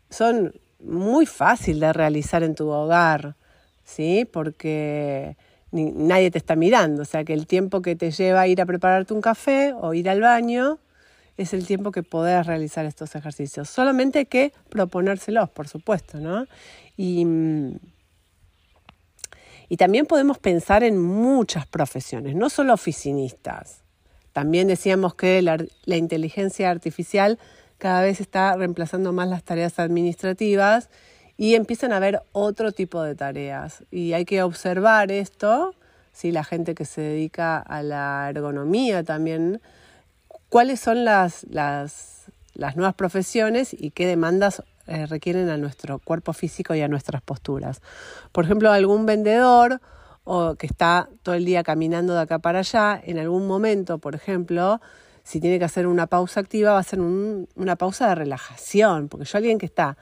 son 0.10 0.54
muy 0.80 1.25
fáciles 1.25 1.82
de 1.82 1.93
realizar 1.93 2.43
en 2.43 2.56
tu 2.56 2.69
hogar, 2.69 3.36
¿sí? 3.84 4.23
Porque 4.23 5.36
nadie 5.71 6.31
te 6.31 6.38
está 6.38 6.55
mirando, 6.55 7.03
o 7.03 7.05
sea 7.05 7.23
que 7.23 7.34
el 7.34 7.47
tiempo 7.47 7.81
que 7.81 7.95
te 7.95 8.12
lleva 8.12 8.47
ir 8.47 8.62
a 8.62 8.65
prepararte 8.65 9.13
un 9.13 9.21
café 9.21 9.73
o 9.73 9.93
ir 9.93 10.10
al 10.10 10.21
baño 10.21 10.79
es 11.38 11.53
el 11.53 11.65
tiempo 11.65 11.91
que 11.91 12.03
podés 12.03 12.45
realizar 12.45 12.86
estos 12.86 13.15
ejercicios. 13.15 13.69
Solamente 13.69 14.19
hay 14.19 14.25
que 14.25 14.53
proponérselos, 14.69 15.49
por 15.49 15.67
supuesto, 15.67 16.19
¿no? 16.19 16.45
Y, 16.97 17.25
y 19.69 19.77
también 19.77 20.05
podemos 20.05 20.38
pensar 20.38 20.84
en 20.84 20.99
muchas 20.99 21.65
profesiones, 21.65 22.36
no 22.36 22.49
solo 22.49 22.73
oficinistas. 22.73 23.81
También 24.34 24.67
decíamos 24.67 25.15
que 25.15 25.41
la, 25.41 25.57
inteligencia 25.86 26.69
artificial 26.69 27.38
cada 27.77 28.01
vez 28.01 28.21
está 28.21 28.55
reemplazando 28.55 29.12
más 29.12 29.27
las 29.27 29.43
tareas 29.43 29.79
administrativas 29.79 30.89
y 31.41 31.56
empiezan 31.56 31.91
a 31.91 31.97
haber 31.97 32.21
otro 32.34 32.71
tipo 32.71 33.01
de 33.01 33.15
tareas. 33.15 33.84
Y 33.89 34.13
hay 34.13 34.25
que 34.25 34.43
observar 34.43 35.12
esto, 35.12 35.73
¿sí? 36.12 36.32
la 36.32 36.43
gente 36.43 36.75
que 36.75 36.86
se 36.86 37.01
dedica 37.01 37.58
a 37.58 37.82
la 37.82 38.30
ergonomía 38.30 39.04
también, 39.04 39.60
cuáles 40.49 40.80
son 40.80 41.04
las, 41.04 41.47
las, 41.49 42.27
nuevas 42.75 42.93
profesiones 42.93 43.73
y 43.73 43.89
qué 43.89 44.06
demandas 44.06 44.62
eh, 44.86 45.08
requieren 45.08 45.49
a 45.49 45.58
nuestro 45.58 45.97
cuerpo 45.97 46.32
físico 46.34 46.75
y 46.75 46.82
a 46.82 46.88
nuestras 46.88 47.23
posturas. 47.23 47.82
Por 48.32 48.45
ejemplo, 48.45 48.71
algún 48.71 49.08
vendedor 49.08 49.82
o 50.23 50.54
que 50.54 50.67
está 50.67 51.10
todo 51.23 51.34
el 51.34 51.43
día 51.43 51.63
caminando 51.63 52.13
de 52.13 52.21
acá 52.21 52.38
para 52.38 52.60
allá, 52.60 53.01
en 53.04 53.17
algún 53.17 53.47
momento, 53.47 53.97
por 53.97 54.13
ejemplo, 54.13 54.80
si 55.23 55.39
tiene 55.39 55.58
que 55.58 55.65
hacer 55.65 55.88
una 55.88 56.06
pausa 56.06 56.39
activa, 56.39 56.73
va 56.73 56.80
a 56.80 56.84
ser 56.84 56.99
una 56.99 57.75
pausa 57.77 58.10
de 58.10 58.13
relajación, 58.13 59.08
porque 59.08 59.25
yo 59.25 59.38
alguien 59.39 59.58
que 59.58 59.65
está 59.65 59.97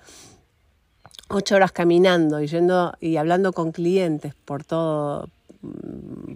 ocho 1.30 1.56
horas 1.56 1.72
caminando 1.72 2.42
y 2.42 2.48
yendo 2.48 2.94
y 3.00 3.18
hablando 3.18 3.54
con 3.54 3.72
clientes 3.72 4.34
por 4.46 4.64
todo, 4.64 5.30
mm, 5.62 6.34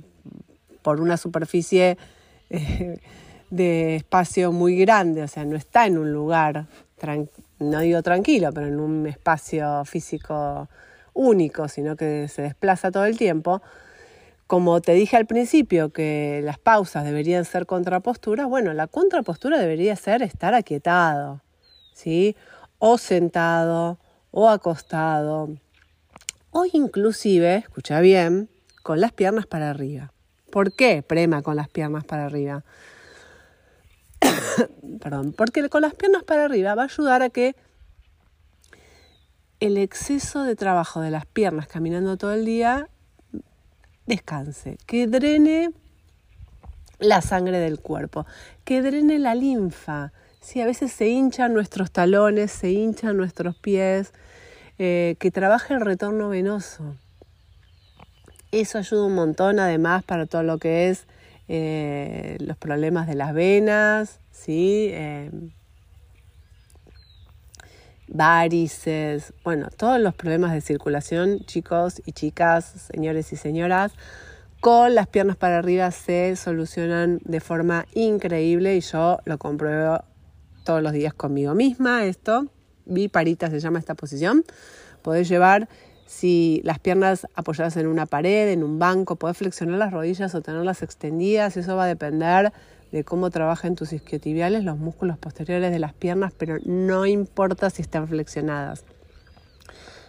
por 0.82 1.01
una 1.01 1.17
superficie 1.17 1.97
eh, 2.49 2.99
de 3.49 3.95
espacio 3.97 4.51
muy 4.51 4.77
grande, 4.77 5.23
o 5.23 5.27
sea, 5.27 5.45
no 5.45 5.56
está 5.56 5.86
en 5.86 5.97
un 5.97 6.12
lugar, 6.12 6.65
no 7.60 7.79
digo 7.79 8.01
tranquilo, 8.01 8.51
pero 8.53 8.67
en 8.67 8.79
un 8.79 9.08
espacio 9.08 9.84
físico 9.86 10.69
único, 11.13 11.67
sino 11.67 11.95
que 11.95 12.27
se 12.27 12.41
desplaza 12.41 12.91
todo 12.91 13.06
el 13.06 13.17
tiempo. 13.17 13.62
Como 14.47 14.82
te 14.82 14.93
dije 14.93 15.17
al 15.17 15.25
principio 15.25 15.91
que 15.91 16.41
las 16.43 16.60
pausas 16.60 17.06
deberían 17.06 17.45
ser 17.45 17.65
contraposturas, 17.65 18.47
bueno, 18.47 18.73
la 18.73 18.88
contrapostura 18.88 19.58
debería 19.58 19.95
ser 19.95 20.21
estar 20.21 20.53
aquietado, 20.53 21.41
¿sí? 21.93 22.36
O 22.79 22.97
sentado, 22.97 23.97
o 24.35 24.49
acostado, 24.49 25.47
o 26.49 26.65
inclusive, 26.73 27.57
escucha 27.57 27.99
bien, 27.99 28.49
con 28.81 28.99
las 28.99 29.11
piernas 29.11 29.45
para 29.45 29.69
arriba. 29.69 30.11
¿Por 30.51 30.73
qué 30.73 31.03
prema 31.03 31.43
con 31.43 31.55
las 31.55 31.69
piernas 31.69 32.03
para 32.03 32.25
arriba? 32.25 32.63
Perdón, 34.99 35.33
porque 35.37 35.69
con 35.69 35.83
las 35.83 35.93
piernas 35.93 36.23
para 36.23 36.45
arriba 36.45 36.73
va 36.73 36.81
a 36.81 36.85
ayudar 36.85 37.21
a 37.21 37.29
que 37.29 37.55
el 39.59 39.77
exceso 39.77 40.43
de 40.43 40.55
trabajo 40.55 40.99
de 40.99 41.11
las 41.11 41.27
piernas 41.27 41.67
caminando 41.67 42.17
todo 42.17 42.33
el 42.33 42.43
día 42.43 42.89
descanse, 44.07 44.77
que 44.87 45.05
drene 45.05 45.71
la 46.97 47.21
sangre 47.21 47.59
del 47.59 47.79
cuerpo, 47.79 48.25
que 48.63 48.81
drene 48.81 49.19
la 49.19 49.35
linfa. 49.35 50.11
Si 50.41 50.59
a 50.59 50.65
veces 50.65 50.91
se 50.91 51.07
hinchan 51.07 51.53
nuestros 51.53 51.91
talones, 51.91 52.51
se 52.51 52.71
hinchan 52.71 53.15
nuestros 53.15 53.55
pies, 53.55 54.11
eh, 54.85 55.15
que 55.17 55.31
trabaje 55.31 55.73
el 55.73 55.79
retorno 55.79 56.27
venoso. 56.27 56.97
Eso 58.51 58.79
ayuda 58.79 59.05
un 59.05 59.15
montón 59.15 59.57
además 59.61 60.03
para 60.03 60.25
todo 60.25 60.43
lo 60.43 60.57
que 60.57 60.89
es 60.89 61.07
eh, 61.47 62.35
los 62.41 62.57
problemas 62.57 63.07
de 63.07 63.15
las 63.15 63.33
venas, 63.33 64.19
¿sí? 64.29 64.89
Eh, 64.91 65.31
varices, 68.09 69.33
bueno, 69.45 69.69
todos 69.69 70.01
los 70.01 70.15
problemas 70.15 70.51
de 70.51 70.59
circulación, 70.59 71.45
chicos 71.45 72.01
y 72.05 72.11
chicas, 72.11 72.89
señores 72.93 73.31
y 73.31 73.37
señoras, 73.37 73.93
con 74.59 74.95
las 74.95 75.07
piernas 75.07 75.37
para 75.37 75.59
arriba 75.59 75.91
se 75.91 76.35
solucionan 76.35 77.21
de 77.23 77.39
forma 77.39 77.85
increíble 77.93 78.75
y 78.75 78.81
yo 78.81 79.19
lo 79.23 79.37
compruebo 79.37 80.03
todos 80.65 80.83
los 80.83 80.91
días 80.91 81.13
conmigo 81.13 81.55
misma 81.55 82.03
esto. 82.03 82.49
Biparita 82.85 83.49
se 83.49 83.59
llama 83.59 83.79
esta 83.79 83.95
posición. 83.95 84.43
Podés 85.01 85.27
llevar 85.29 85.67
si 86.05 86.61
las 86.63 86.79
piernas 86.79 87.27
apoyadas 87.33 87.77
en 87.77 87.87
una 87.87 88.05
pared, 88.05 88.49
en 88.49 88.63
un 88.63 88.77
banco, 88.77 89.15
podés 89.15 89.37
flexionar 89.37 89.79
las 89.79 89.91
rodillas 89.91 90.35
o 90.35 90.41
tenerlas 90.41 90.83
extendidas, 90.83 91.57
eso 91.57 91.75
va 91.75 91.85
a 91.85 91.87
depender 91.87 92.51
de 92.91 93.03
cómo 93.03 93.31
trabajan 93.31 93.75
tus 93.75 93.93
isquiotibiales, 93.93 94.63
los 94.63 94.77
músculos 94.77 95.17
posteriores 95.17 95.71
de 95.71 95.79
las 95.79 95.93
piernas, 95.93 96.31
pero 96.37 96.57
no 96.65 97.07
importa 97.07 97.71
si 97.71 97.81
están 97.81 98.07
flexionadas. 98.07 98.85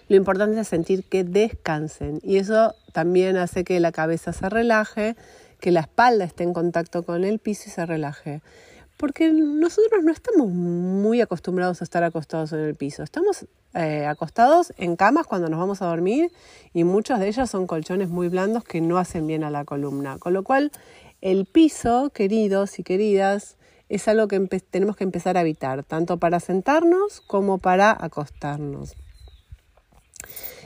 Lo 0.08 0.16
importante 0.16 0.60
es 0.60 0.68
sentir 0.68 1.04
que 1.04 1.24
descansen 1.24 2.20
y 2.22 2.36
eso 2.36 2.74
también 2.92 3.38
hace 3.38 3.64
que 3.64 3.80
la 3.80 3.90
cabeza 3.90 4.34
se 4.34 4.50
relaje, 4.50 5.16
que 5.60 5.70
la 5.70 5.80
espalda 5.80 6.26
esté 6.26 6.44
en 6.44 6.52
contacto 6.52 7.04
con 7.04 7.24
el 7.24 7.38
piso 7.38 7.64
y 7.68 7.70
se 7.70 7.86
relaje. 7.86 8.42
Porque 8.96 9.32
nosotros 9.32 10.04
no 10.04 10.12
estamos 10.12 10.48
muy 10.48 11.20
acostumbrados 11.20 11.80
a 11.80 11.84
estar 11.84 12.04
acostados 12.04 12.52
en 12.52 12.60
el 12.60 12.74
piso. 12.74 13.02
Estamos 13.02 13.46
eh, 13.74 14.06
acostados 14.06 14.72
en 14.76 14.96
camas 14.96 15.26
cuando 15.26 15.48
nos 15.48 15.58
vamos 15.58 15.82
a 15.82 15.86
dormir 15.86 16.30
y 16.72 16.84
muchas 16.84 17.18
de 17.18 17.28
ellas 17.28 17.50
son 17.50 17.66
colchones 17.66 18.08
muy 18.08 18.28
blandos 18.28 18.64
que 18.64 18.80
no 18.80 18.98
hacen 18.98 19.26
bien 19.26 19.42
a 19.42 19.50
la 19.50 19.64
columna. 19.64 20.18
Con 20.18 20.32
lo 20.32 20.44
cual 20.44 20.70
el 21.20 21.46
piso, 21.46 22.10
queridos 22.10 22.78
y 22.78 22.84
queridas, 22.84 23.56
es 23.88 24.08
algo 24.08 24.28
que 24.28 24.40
tenemos 24.70 24.96
que 24.96 25.04
empezar 25.04 25.36
a 25.36 25.40
evitar, 25.40 25.84
tanto 25.84 26.18
para 26.18 26.40
sentarnos 26.40 27.20
como 27.20 27.58
para 27.58 27.96
acostarnos. 27.98 28.94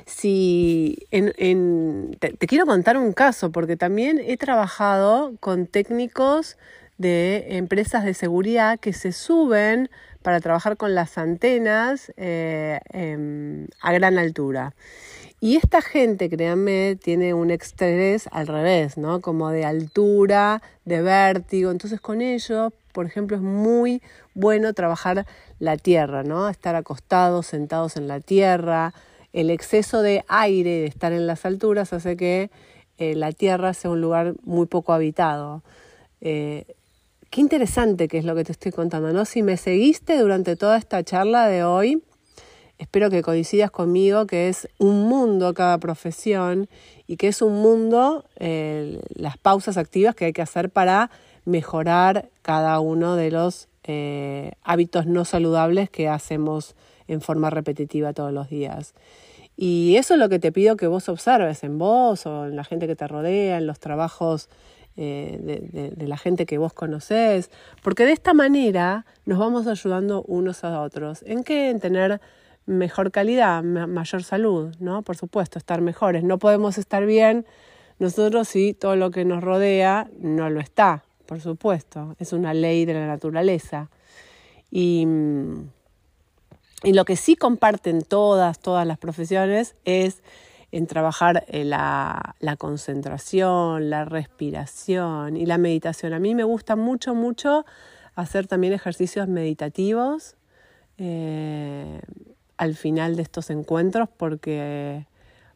Si 0.06 1.06
te, 1.10 2.46
quiero 2.46 2.64
contar 2.64 2.96
un 2.96 3.12
caso, 3.12 3.52
porque 3.52 3.76
también 3.76 4.18
he 4.18 4.36
trabajado 4.36 5.36
con 5.40 5.66
técnicos 5.66 6.56
de 6.98 7.56
empresas 7.56 8.04
de 8.04 8.14
seguridad 8.14 8.78
que 8.78 8.92
se 8.92 9.12
suben 9.12 9.88
para 10.22 10.40
trabajar 10.40 10.76
con 10.76 10.94
las 10.94 11.16
antenas 11.16 12.12
eh, 12.16 12.80
a 13.80 13.92
gran 13.92 14.18
altura. 14.18 14.74
Y 15.40 15.56
esta 15.56 15.80
gente, 15.82 16.28
créanme, 16.28 16.96
tiene 17.00 17.32
un 17.32 17.52
estrés 17.52 18.28
al 18.32 18.48
revés, 18.48 18.98
¿no? 18.98 19.20
Como 19.20 19.50
de 19.50 19.64
altura, 19.64 20.62
de 20.84 21.00
vértigo. 21.00 21.70
Entonces 21.70 22.00
con 22.00 22.20
ello, 22.20 22.72
por 22.92 23.06
ejemplo, 23.06 23.37
es 23.37 23.42
muy 23.42 24.02
bueno 24.34 24.72
trabajar 24.74 25.26
la 25.61 25.76
tierra, 25.76 26.24
¿no? 26.24 26.48
Estar 26.48 26.74
acostados, 26.74 27.46
sentados 27.46 27.96
en 27.96 28.08
la 28.08 28.18
tierra. 28.18 28.92
El 29.32 29.50
exceso 29.50 30.02
de 30.02 30.24
aire 30.26 30.70
de 30.70 30.87
estar 30.87 31.12
en 31.12 31.28
las 31.28 31.44
alturas 31.44 31.92
hace 31.92 32.16
que 32.16 32.50
eh, 32.98 33.14
la 33.14 33.30
tierra 33.30 33.74
sea 33.74 33.92
un 33.92 34.00
lugar 34.00 34.34
muy 34.42 34.66
poco 34.66 34.92
habitado. 34.92 35.62
Eh, 36.20 36.64
qué 37.30 37.40
interesante 37.40 38.08
que 38.08 38.18
es 38.18 38.24
lo 38.24 38.34
que 38.34 38.44
te 38.44 38.52
estoy 38.52 38.72
contando, 38.72 39.12
¿no? 39.12 39.24
Si 39.24 39.42
me 39.42 39.56
seguiste 39.56 40.18
durante 40.18 40.56
toda 40.56 40.76
esta 40.76 41.02
charla 41.02 41.46
de 41.48 41.64
hoy, 41.64 42.02
espero 42.78 43.10
que 43.10 43.22
coincidas 43.22 43.70
conmigo 43.70 44.26
que 44.26 44.48
es 44.48 44.68
un 44.78 45.08
mundo 45.08 45.52
cada 45.54 45.78
profesión 45.78 46.68
y 47.06 47.16
que 47.16 47.28
es 47.28 47.42
un 47.42 47.60
mundo 47.60 48.24
eh, 48.36 49.00
las 49.14 49.36
pausas 49.36 49.76
activas 49.76 50.14
que 50.14 50.26
hay 50.26 50.32
que 50.32 50.42
hacer 50.42 50.70
para 50.70 51.10
mejorar 51.44 52.28
cada 52.42 52.78
uno 52.80 53.16
de 53.16 53.30
los 53.30 53.68
eh, 53.84 54.52
hábitos 54.62 55.06
no 55.06 55.24
saludables 55.24 55.90
que 55.90 56.08
hacemos 56.08 56.76
en 57.08 57.20
forma 57.20 57.50
repetitiva 57.50 58.12
todos 58.12 58.32
los 58.32 58.48
días. 58.48 58.94
Y 59.56 59.96
eso 59.96 60.14
es 60.14 60.20
lo 60.20 60.28
que 60.28 60.38
te 60.38 60.52
pido 60.52 60.76
que 60.76 60.86
vos 60.86 61.08
observes 61.08 61.64
en 61.64 61.78
vos 61.78 62.26
o 62.26 62.46
en 62.46 62.54
la 62.54 62.64
gente 62.64 62.86
que 62.86 62.94
te 62.94 63.08
rodea, 63.08 63.58
en 63.58 63.66
los 63.66 63.80
trabajos 63.80 64.48
eh, 65.00 65.92
de, 65.96 66.06
la 66.08 66.16
gente 66.16 66.44
que 66.44 66.58
vos 66.58 66.72
conocés, 66.72 67.52
porque 67.84 68.04
de 68.04 68.11
esta 68.11 68.34
manera 68.34 69.06
nos 69.26 69.38
vamos 69.38 69.68
ayudando 69.68 70.24
unos 70.24 70.64
a 70.64 70.80
otros. 70.80 71.22
¿En 71.24 71.44
qué? 71.44 71.70
En 71.70 71.78
tener 71.78 72.20
mejor 72.66 73.12
calidad, 73.12 73.62
mayor 73.62 74.24
salud, 74.24 74.74
¿no? 74.80 75.02
Por 75.02 75.16
supuesto, 75.16 75.56
estar 75.56 75.82
mejores. 75.82 76.24
No 76.24 76.40
podemos 76.40 76.78
estar 76.78 77.06
bien 77.06 77.46
nosotros 78.00 78.48
si 78.48 78.74
todo 78.74 78.96
lo 78.96 79.12
que 79.12 79.24
nos 79.24 79.40
rodea 79.40 80.11
no 80.18 80.50
lo 80.50 80.58
está, 80.58 81.04
por 81.26 81.40
supuesto. 81.40 82.16
Es 82.18 82.32
una 82.32 82.52
ley 82.52 82.84
de 82.84 82.94
la 82.94 83.06
naturaleza. 83.06 83.90
Y, 84.68 85.06
y 86.82 86.92
lo 86.92 87.04
que 87.04 87.14
sí 87.14 87.37
comparten 87.37 88.02
todas, 88.02 88.58
todas 88.58 88.84
las 88.84 88.98
profesiones 88.98 89.76
es 89.84 90.24
en 90.70 90.87
trabajar 90.87 91.44
eh, 91.48 91.64
la, 91.64 92.35
la, 92.40 92.57
concentración, 92.57 93.90
la 93.90 94.04
respiración 94.04 95.37
y 95.37 95.46
la 95.46 95.59
meditación. 95.59 96.12
A 96.12 96.18
mí 96.18 96.35
me 96.35 96.44
gusta 96.44 96.76
mucho, 96.76 97.14
mucho 97.14 97.64
hacer 98.14 98.46
también 98.46 98.72
ejercicios 98.72 99.28
meditativos. 99.28 100.37
Eh, 100.98 102.00
al 102.59 102.74
final 102.74 103.16
de 103.16 103.22
estos 103.22 103.50
encuentros 103.50 104.09
porque, 104.14 105.07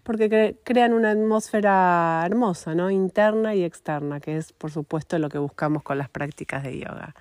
porque 0.04 0.56
crean 0.64 0.92
una 0.94 1.10
atmósfera 1.10 2.22
hermosa, 2.24 2.74
¿no? 2.74 2.90
interna 2.90 3.54
y 3.54 3.64
externa, 3.64 4.20
que 4.20 4.36
es 4.36 4.52
por 4.52 4.70
supuesto 4.70 5.18
lo 5.18 5.28
que 5.28 5.38
buscamos 5.38 5.82
con 5.82 5.98
las 5.98 6.08
prácticas 6.08 6.62
de 6.62 6.78
yoga. 6.78 7.14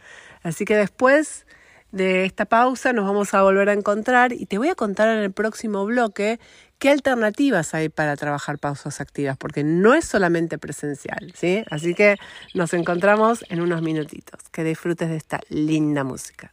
Así 0.43 0.63
que 0.65 0.75
después 0.75 1.45
de 1.91 2.23
esta 2.25 2.45
pausa 2.45 2.93
nos 2.93 3.06
vamos 3.06 3.34
a 3.34 3.41
volver 3.41 3.69
a 3.69 3.73
encontrar 3.73 4.32
y 4.32 4.45
te 4.45 4.58
voy 4.58 4.69
a 4.69 4.75
contar 4.75 5.10
en 5.10 5.23
el 5.23 5.32
próximo 5.32 5.86
bloque 5.86 6.39
qué 6.81 6.89
alternativas 6.89 7.75
hay 7.75 7.89
para 7.89 8.15
trabajar 8.17 8.57
pausas 8.57 9.01
activas, 9.01 9.37
porque 9.37 9.63
no 9.63 9.93
es 9.93 10.03
solamente 10.03 10.57
presencial, 10.57 11.31
¿sí? 11.35 11.63
Así 11.69 11.93
que 11.93 12.17
nos 12.55 12.73
encontramos 12.73 13.45
en 13.49 13.61
unos 13.61 13.83
minutitos. 13.83 14.41
Que 14.51 14.63
disfrutes 14.63 15.07
de 15.07 15.15
esta 15.15 15.39
linda 15.49 16.03
música. 16.03 16.51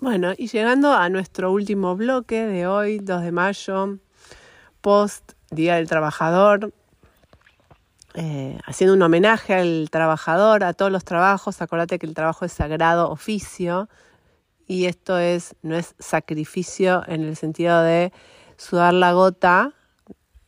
Bueno, 0.00 0.32
y 0.36 0.48
llegando 0.48 0.92
a 0.92 1.08
nuestro 1.08 1.52
último 1.52 1.94
bloque 1.94 2.46
de 2.46 2.66
hoy, 2.66 2.98
2 2.98 3.22
de 3.22 3.30
mayo, 3.30 3.98
post 4.80 5.34
Día 5.52 5.76
del 5.76 5.86
Trabajador, 5.86 6.74
eh, 8.14 8.58
haciendo 8.66 8.94
un 8.94 9.02
homenaje 9.02 9.54
al 9.54 9.88
trabajador, 9.88 10.64
a 10.64 10.72
todos 10.72 10.90
los 10.90 11.04
trabajos. 11.04 11.62
Acordate 11.62 12.00
que 12.00 12.06
el 12.06 12.14
trabajo 12.14 12.44
es 12.44 12.52
sagrado 12.52 13.08
oficio 13.08 13.88
y 14.66 14.86
esto 14.86 15.16
es, 15.16 15.54
no 15.62 15.76
es 15.76 15.94
sacrificio 16.00 17.04
en 17.06 17.22
el 17.22 17.36
sentido 17.36 17.82
de 17.82 18.12
sudar 18.58 18.92
la 18.92 19.12
gota, 19.12 19.72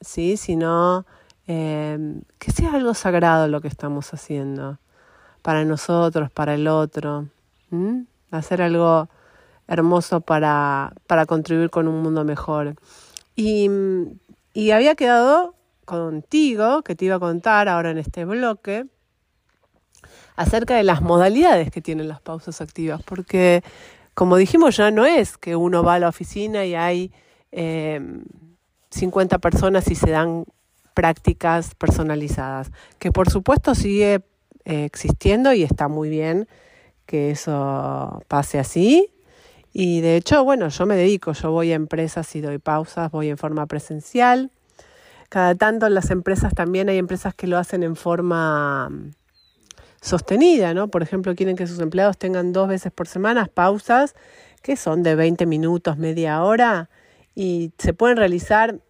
¿sí? 0.01 0.37
sino 0.37 1.07
eh, 1.47 2.21
que 2.39 2.51
sea 2.53 2.75
algo 2.75 2.93
sagrado 2.93 3.49
lo 3.49 3.63
que 3.63 3.69
estamos 3.69 4.13
haciendo 4.13 4.79
para 5.41 5.65
nosotros, 5.65 6.31
para 6.31 6.55
el 6.55 6.69
otro. 6.69 7.29
Hacer 8.31 8.61
algo 8.61 9.09
hermoso 9.69 10.21
para, 10.21 10.93
para 11.07 11.25
contribuir 11.25 11.71
con 11.71 11.89
un 11.89 12.03
mundo 12.03 12.25
mejor. 12.25 12.75
Y, 13.37 13.71
y 14.53 14.73
había 14.73 14.97
quedado 14.97 15.55
contigo, 15.85 16.83
que 16.83 16.95
te 16.95 17.07
iba 17.07 17.17
a 17.17 17.21
contar 17.21 17.69
ahora 17.69 17.91
en 17.91 17.99
este 17.99 18.25
bloque, 18.25 18.87
acerca 20.37 20.77
de 20.77 20.83
las 20.83 21.03
modalidades 21.03 21.71
que 21.71 21.81
tienen 21.81 22.09
las 22.09 22.21
pausas 22.21 22.61
activas, 22.61 23.03
porque 23.03 23.63
como 24.15 24.37
dijimos 24.37 24.77
ya 24.77 24.91
no 24.91 25.05
es 25.05 25.39
que 25.39 25.57
uno 25.57 25.83
va 25.83 25.95
a 25.95 25.99
la 25.99 26.09
oficina 26.09 26.65
y 26.65 26.75
hay 26.75 27.13
50 27.53 29.37
em, 29.37 29.41
personas 29.41 29.91
y 29.91 29.95
se 29.95 30.11
dan 30.11 30.45
prácticas 30.95 31.75
personalizadas, 31.75 32.71
que 32.99 33.13
por 33.13 33.31
supuesto 33.31 33.75
sigue 33.75 34.23
eh, 34.65 34.85
existiendo 34.85 35.53
y 35.53 35.63
está 35.63 35.89
muy 35.89 36.09
bien 36.09 36.47
que 37.07 37.33
eso 37.33 38.23
pase 38.29 38.59
así. 38.59 39.13
Y 39.73 40.01
de 40.01 40.17
hecho, 40.17 40.45
bueno, 40.45 40.69
yo 40.69 40.87
me 40.87 40.97
dedico, 40.97 41.33
yo 41.33 41.51
voy 41.51 41.73
a 41.73 41.75
empresas 41.75 42.35
y 42.37 42.41
doy 42.41 42.59
pausas, 42.59 43.11
voy 43.11 43.29
en 43.29 43.39
forma 43.39 43.67
presencial. 43.67 44.51
Cada 45.29 45.55
tanto 45.55 45.87
en 45.87 45.95
las 45.95 46.11
empresas 46.11 46.55
también 46.55 46.89
hay 46.89 46.99
empresas 46.99 47.35
que 47.35 47.47
lo 47.47 47.59
hacen 47.59 47.83
en 47.83 47.97
forma 47.97 48.91
sostenida, 50.01 50.73
¿no? 50.73 50.89
Por 50.89 51.03
ejemplo, 51.03 51.35
quieren 51.35 51.57
que 51.57 51.67
sus 51.67 51.81
empleados 51.81 52.17
tengan 52.17 52.53
dos 52.53 52.69
veces 52.69 52.93
por 52.93 53.09
semana 53.09 53.47
pausas 53.47 54.15
que 54.63 54.77
son 54.77 55.03
de 55.03 55.15
20 55.15 55.47
minutos, 55.47 55.97
media 55.99 56.43
hora, 56.43 56.91
y 57.41 57.73
se 57.79 57.95
pueden 57.95 58.19
realizar, 58.19 58.81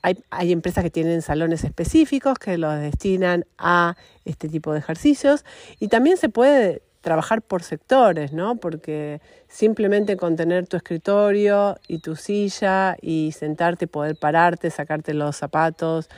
hay, 0.00 0.18
hay 0.30 0.52
empresas 0.52 0.82
que 0.82 0.88
tienen 0.88 1.20
salones 1.20 1.62
específicos 1.62 2.38
que 2.38 2.56
los 2.56 2.74
destinan 2.80 3.44
a 3.58 3.96
este 4.24 4.48
tipo 4.48 4.72
de 4.72 4.78
ejercicios, 4.78 5.44
y 5.78 5.88
también 5.88 6.16
se 6.16 6.30
puede 6.30 6.80
trabajar 7.02 7.42
por 7.42 7.62
sectores, 7.62 8.32
¿no? 8.32 8.56
Porque 8.56 9.20
simplemente 9.46 10.16
con 10.16 10.36
tener 10.36 10.66
tu 10.66 10.78
escritorio 10.78 11.76
y 11.86 11.98
tu 11.98 12.16
silla 12.16 12.96
y 13.02 13.32
sentarte, 13.32 13.86
poder 13.86 14.16
pararte, 14.16 14.70
sacarte 14.70 15.12
los 15.12 15.36
zapatos 15.36 16.08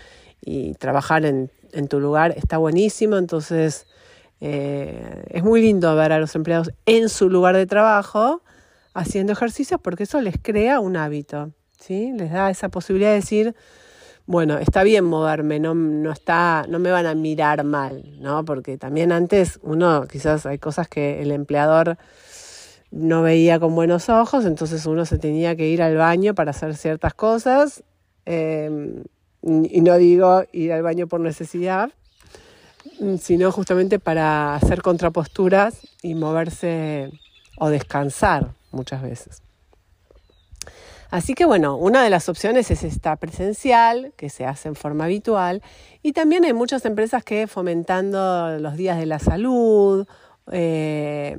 y 0.41 0.75
trabajar 0.75 1.27
en, 1.27 1.51
en 1.73 1.89
tu 1.89 1.99
lugar 1.99 2.35
está 2.37 2.59
buenísimo. 2.59 3.17
Entonces, 3.17 3.89
eh, 4.41 5.25
es 5.29 5.43
muy 5.43 5.61
lindo 5.61 5.93
ver 5.97 6.13
a 6.13 6.21
los 6.21 6.37
empleados 6.37 6.71
en 6.87 7.09
su 7.09 7.29
lugar 7.29 7.57
de 7.57 7.67
trabajo 7.67 8.43
haciendo 8.95 9.33
ejercicios 9.33 9.81
porque 9.83 10.05
eso 10.05 10.21
les 10.21 10.37
crea 10.41 10.79
un 10.79 10.97
hábito, 10.97 11.53
¿sí? 11.81 12.13
Les 12.13 12.31
da 12.31 12.51
esa 12.51 12.69
posibilidad 12.69 13.11
de 13.11 13.17
decir, 13.17 13.55
bueno, 14.27 14.59
está 14.59 14.85
bien 14.85 15.05
moverme, 15.05 15.59
no, 15.59 15.75
no, 15.75 16.13
está, 16.13 16.65
no 16.69 16.79
me 16.79 16.91
van 16.91 17.07
a 17.07 17.15
mirar 17.15 17.65
mal, 17.65 18.05
¿no? 18.21 18.45
Porque 18.45 18.79
también 18.79 19.11
antes 19.11 19.59
uno, 19.63 20.07
quizás 20.07 20.47
hay 20.47 20.59
cosas 20.59 20.89
que 20.89 21.21
el 21.23 21.33
empleador 21.33 21.99
no 22.93 23.23
veía 23.23 23.59
con 23.59 23.75
buenos 23.75 24.09
ojos, 24.09 24.45
entonces 24.45 24.87
uno 24.87 25.05
se 25.05 25.19
tenía 25.19 25.57
que 25.57 25.69
ir 25.69 25.83
al 25.83 25.97
baño 25.97 26.35
para 26.35 26.51
hacer 26.51 26.77
ciertas 26.77 27.15
cosas, 27.15 27.83
eh, 28.27 29.03
y 29.43 29.81
no 29.81 29.97
digo 29.97 30.45
ir 30.53 30.73
al 30.73 30.83
baño 30.83 31.07
por 31.07 31.21
necesidad, 31.21 31.91
sino 33.19 33.51
justamente 33.53 33.99
para 33.99 34.55
hacer 34.55 34.83
contraposturas 34.83 35.81
y 36.03 36.15
moverse 36.15 37.11
o 37.59 37.69
descansar 37.69 38.53
muchas 38.71 39.03
veces. 39.03 39.43
Así 41.11 41.35
que 41.35 41.45
bueno, 41.45 41.77
una 41.77 42.05
de 42.05 42.11
las 42.11 42.29
opciones 42.29 42.71
es 42.71 42.85
esta 42.85 43.17
presencial, 43.17 44.13
que 44.17 44.31
se 44.31 44.47
hace 44.47 44.69
en 44.69 44.77
forma 44.77 45.05
habitual, 45.05 45.63
y 46.03 46.13
también 46.13 46.45
hay 46.45 46.53
muchas 46.53 46.85
empresas 46.85 47.25
que 47.25 47.47
fomentando 47.47 48.59
los 48.59 48.77
días 48.77 48.99
de 48.99 49.07
la 49.07 49.19
salud, 49.19 50.07
eh, 50.53 51.37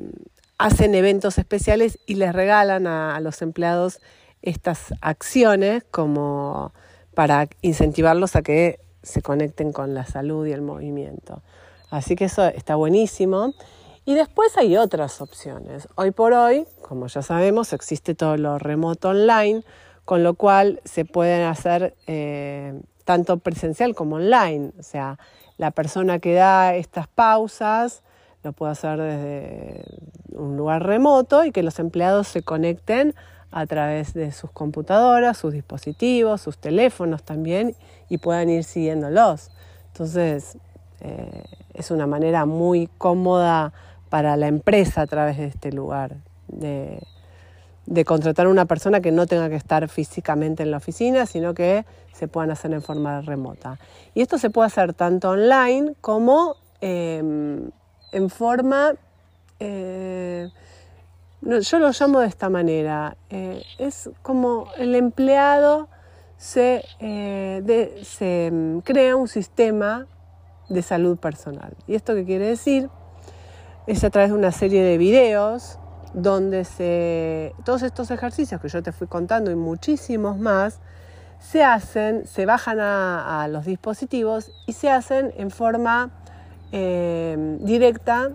hacen 0.57 0.93
eventos 0.93 1.37
especiales 1.37 1.99
y 2.05 2.15
les 2.15 2.33
regalan 2.33 2.85
a 2.85 3.19
los 3.21 3.41
empleados 3.41 3.99
estas 4.41 4.93
acciones 5.01 5.83
como 5.89 6.73
para 7.13 7.47
incentivarlos 7.61 8.35
a 8.35 8.41
que 8.41 8.79
se 9.03 9.21
conecten 9.21 9.71
con 9.71 9.93
la 9.93 10.05
salud 10.05 10.45
y 10.45 10.51
el 10.51 10.61
movimiento. 10.61 11.41
Así 11.89 12.15
que 12.15 12.25
eso 12.25 12.45
está 12.45 12.75
buenísimo. 12.75 13.53
Y 14.03 14.15
después 14.15 14.57
hay 14.57 14.77
otras 14.77 15.21
opciones. 15.21 15.87
Hoy 15.95 16.11
por 16.11 16.33
hoy, 16.33 16.65
como 16.81 17.07
ya 17.07 17.21
sabemos, 17.21 17.71
existe 17.71 18.15
todo 18.15 18.35
lo 18.37 18.57
remoto 18.57 19.09
online, 19.09 19.63
con 20.05 20.23
lo 20.23 20.33
cual 20.33 20.81
se 20.85 21.05
pueden 21.05 21.45
hacer 21.45 21.95
eh, 22.07 22.81
tanto 23.05 23.37
presencial 23.37 23.93
como 23.93 24.15
online. 24.15 24.71
O 24.79 24.83
sea, 24.83 25.19
la 25.57 25.69
persona 25.69 26.17
que 26.17 26.33
da 26.33 26.73
estas 26.73 27.07
pausas 27.07 28.01
lo 28.43 28.53
puede 28.53 28.71
hacer 28.71 28.99
desde 28.99 29.85
un 30.31 30.57
lugar 30.57 30.83
remoto 30.83 31.45
y 31.45 31.51
que 31.51 31.61
los 31.61 31.77
empleados 31.77 32.27
se 32.27 32.41
conecten 32.41 33.13
a 33.51 33.67
través 33.67 34.15
de 34.15 34.31
sus 34.31 34.49
computadoras, 34.49 35.37
sus 35.37 35.53
dispositivos, 35.53 36.41
sus 36.41 36.57
teléfonos 36.57 37.21
también 37.21 37.75
y 38.09 38.17
puedan 38.17 38.49
ir 38.49 38.63
siguiéndolos. 38.63 39.51
Entonces, 39.87 40.57
eh, 41.01 41.43
es 41.73 41.91
una 41.91 42.07
manera 42.07 42.45
muy 42.45 42.89
cómoda 42.97 43.73
para 44.11 44.35
la 44.35 44.47
empresa 44.47 45.01
a 45.01 45.07
través 45.07 45.37
de 45.37 45.45
este 45.45 45.71
lugar, 45.71 46.17
de, 46.49 47.01
contratar 48.05 48.45
a 48.45 48.49
una 48.49 48.65
persona 48.65 48.99
que 48.99 49.09
no 49.09 49.25
tenga 49.25 49.47
que 49.47 49.55
estar 49.55 49.87
físicamente 49.87 50.63
en 50.63 50.71
la 50.71 50.77
oficina, 50.77 51.25
sino 51.25 51.53
que 51.53 51.85
se 52.11 52.27
puedan 52.27 52.51
hacer 52.51 52.73
en 52.73 52.81
forma 52.81 53.21
remota. 53.21 53.79
Y 54.13 54.21
esto 54.21 54.37
se 54.37 54.49
puede 54.49 54.67
hacer 54.67 54.93
tanto 54.93 55.29
online 55.29 55.93
como 56.01 56.57
em, 56.81 57.71
en 58.11 58.29
forma... 58.29 58.95
Eh, 59.59 60.49
yo 61.41 61.79
lo 61.79 61.91
llamo 61.91 62.19
de 62.19 62.27
esta 62.27 62.49
manera. 62.49 63.15
Eh, 63.29 63.63
es 63.79 64.09
como 64.21 64.67
el 64.77 64.93
empleado 64.93 65.87
se, 66.37 66.83
eh, 66.99 68.01
se 68.03 68.49
mm, 68.51 68.79
crea 68.79 69.15
un 69.15 69.29
sistema 69.29 70.05
de 70.67 70.81
salud 70.81 71.17
personal. 71.17 71.73
¿Y 71.87 71.95
esto 71.95 72.13
qué 72.13 72.25
quiere 72.25 72.47
decir? 72.47 72.89
Es 73.87 74.03
a 74.03 74.09
través 74.11 74.31
de 74.31 74.37
una 74.37 74.51
serie 74.51 74.83
de 74.83 74.97
videos 74.97 75.79
donde 76.13 76.65
se, 76.65 77.55
todos 77.65 77.81
estos 77.81 78.11
ejercicios 78.11 78.61
que 78.61 78.69
yo 78.69 78.83
te 78.83 78.91
fui 78.91 79.07
contando 79.07 79.49
y 79.49 79.55
muchísimos 79.55 80.37
más 80.37 80.79
se 81.39 81.63
hacen, 81.63 82.27
se 82.27 82.45
bajan 82.45 82.79
a, 82.79 83.47
los 83.49 83.65
dispositivos 83.65 84.51
y 84.67 84.73
se 84.73 84.91
hacen 84.91 85.33
en 85.35 85.49
forma 85.49 86.11
eh, 86.71 87.57
directa 87.61 88.31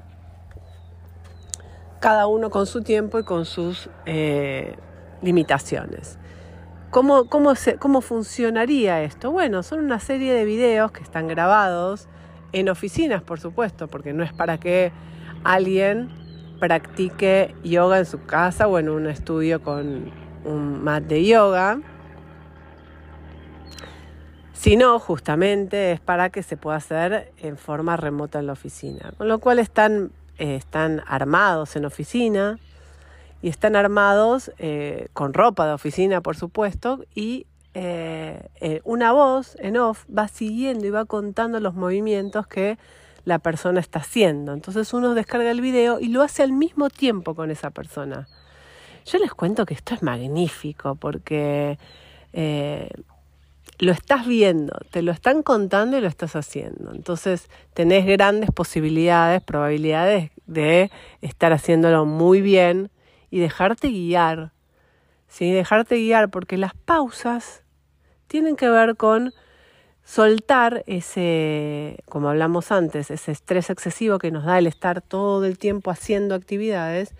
cada 2.01 2.27
uno 2.27 2.51
con 2.51 2.67
su 2.67 2.83
tiempo 2.83 3.19
y 3.21 3.25
con 3.25 3.45
sus 3.45 3.89
eh, 4.05 4.77
limitaciones. 5.23 6.19
¿Cómo, 6.91 7.29
cómo 7.29 8.01
funcionaría 8.01 9.03
esto? 9.03 9.31
Bueno, 9.31 9.63
son 9.63 9.81
una 9.81 10.01
serie 10.01 10.33
de 10.35 10.45
videos 10.45 10.91
que 10.91 11.03
están 11.03 11.29
grabados 11.29 12.09
en 12.53 12.69
oficinas, 12.69 13.23
por 13.23 13.39
supuesto, 13.39 13.87
porque 13.87 14.13
no 14.13 14.25
es 14.25 14.33
para 14.33 14.59
que 14.59 14.93
alguien 15.55 16.09
practique 16.59 17.55
yoga 17.63 17.99
en 17.99 18.07
su 18.07 18.25
casa 18.25 18.67
o 18.67 18.79
en 18.79 18.89
un 18.89 19.07
estudio 19.07 19.63
con 19.63 20.11
un 20.45 20.83
mat 20.83 21.05
de 21.05 21.25
yoga, 21.25 21.81
sino 24.53 24.99
justamente 24.99 25.93
es 25.93 26.01
para 26.01 26.31
que 26.31 26.43
se 26.43 26.57
pueda 26.57 26.77
hacer 26.77 27.33
en 27.39 27.57
forma 27.57 27.97
remota 27.97 28.39
en 28.39 28.47
la 28.47 28.53
oficina, 28.53 29.13
con 29.17 29.29
lo 29.29 29.39
cual 29.39 29.59
están 29.59 30.11
eh, 30.39 30.57
están 30.57 31.03
armados 31.07 31.77
en 31.77 31.87
oficina 31.87 32.59
y 33.41 33.49
están 33.49 33.75
armados 33.75 34.53
eh, 34.59 35.09
con 35.15 35.33
ropa 35.33 35.67
de 35.67 35.73
oficina, 35.73 36.21
por 36.21 36.37
supuesto, 36.37 37.05
y 37.15 37.47
eh, 37.73 38.81
una 38.85 39.13
voz 39.13 39.57
en 39.61 39.79
off 39.79 40.05
va 40.07 40.29
siguiendo 40.29 40.87
y 40.87 40.91
va 40.91 41.07
contando 41.07 41.59
los 41.61 41.75
movimientos 41.75 42.47
que 42.47 42.79
la 43.27 43.41
persona 43.41 43.81
está 43.81 43.99
haciendo. 43.99 44.55
Entonces 44.55 44.95
uno 44.95 45.13
descarga 45.13 45.51
el 45.51 45.61
video 45.61 46.01
y 46.01 46.09
lo 46.09 46.23
hace 46.23 46.43
al 46.43 46.53
mismo 46.53 46.89
tiempo 46.89 47.35
con 47.35 47.51
esa 47.51 47.71
persona. 47.71 48.29
Yo 49.05 49.19
les 49.19 49.35
cuento 49.35 49.67
que 49.67 49.75
esto 49.75 49.95
es 49.95 50.03
magnífico 50.03 50.95
porque 50.95 51.77
lo 53.79 53.93
estás 53.93 54.27
viendo, 54.27 54.79
te 54.91 55.03
lo 55.03 55.11
están 55.11 55.43
contando 55.43 55.99
y 55.99 56.01
lo 56.01 56.07
estás 56.07 56.37
haciendo. 56.37 56.95
Entonces 56.95 57.51
tenés 57.75 58.07
grandes 58.07 58.51
posibilidades, 58.53 59.43
probabilidades 59.43 60.31
de 60.47 60.93
estar 61.21 61.53
haciéndolo 61.53 62.07
muy 62.07 62.41
bien 62.41 62.91
y 63.29 63.41
dejarte 63.41 63.89
guiar. 63.89 64.53
¿sí? 65.27 65.51
Dejarte 65.51 65.97
guiar 65.97 66.31
porque 66.31 66.57
las 66.59 66.75
pausas 66.75 67.65
tienen 68.29 68.55
que 68.55 68.71
ver 68.71 68.97
con 68.97 69.35
soltar 70.07 70.85
ese, 70.87 71.99
como 72.09 72.29
hablamos 72.29 72.71
antes, 72.71 73.11
ese 73.11 73.33
estrés 73.33 73.71
excesivo 73.71 74.19
que 74.19 74.31
nos 74.31 74.45
da 74.45 74.57
el 74.59 74.69
estar 74.69 75.03
todo 75.03 75.45
el 75.45 75.59
tiempo 75.59 75.91
haciendo 75.91 76.37
actividades 76.37 77.13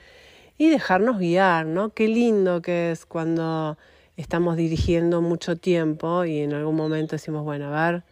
y 0.57 0.71
dejarnos 0.71 1.19
guiar, 1.19 1.67
¿no? 1.67 1.91
Qué 1.91 2.07
lindo 2.07 2.63
que 2.63 2.93
es 2.93 3.05
cuando 3.05 3.77
estamos 4.17 4.57
dirigiendo 4.57 5.21
mucho 5.21 5.57
tiempo 5.57 6.25
y 6.25 6.39
en 6.39 6.55
algún 6.55 6.77
momento 6.77 7.17
decimos, 7.17 7.43
bueno, 7.43 7.75
a 7.75 7.91
ver, 7.91 8.05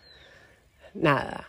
nada, 0.93 1.47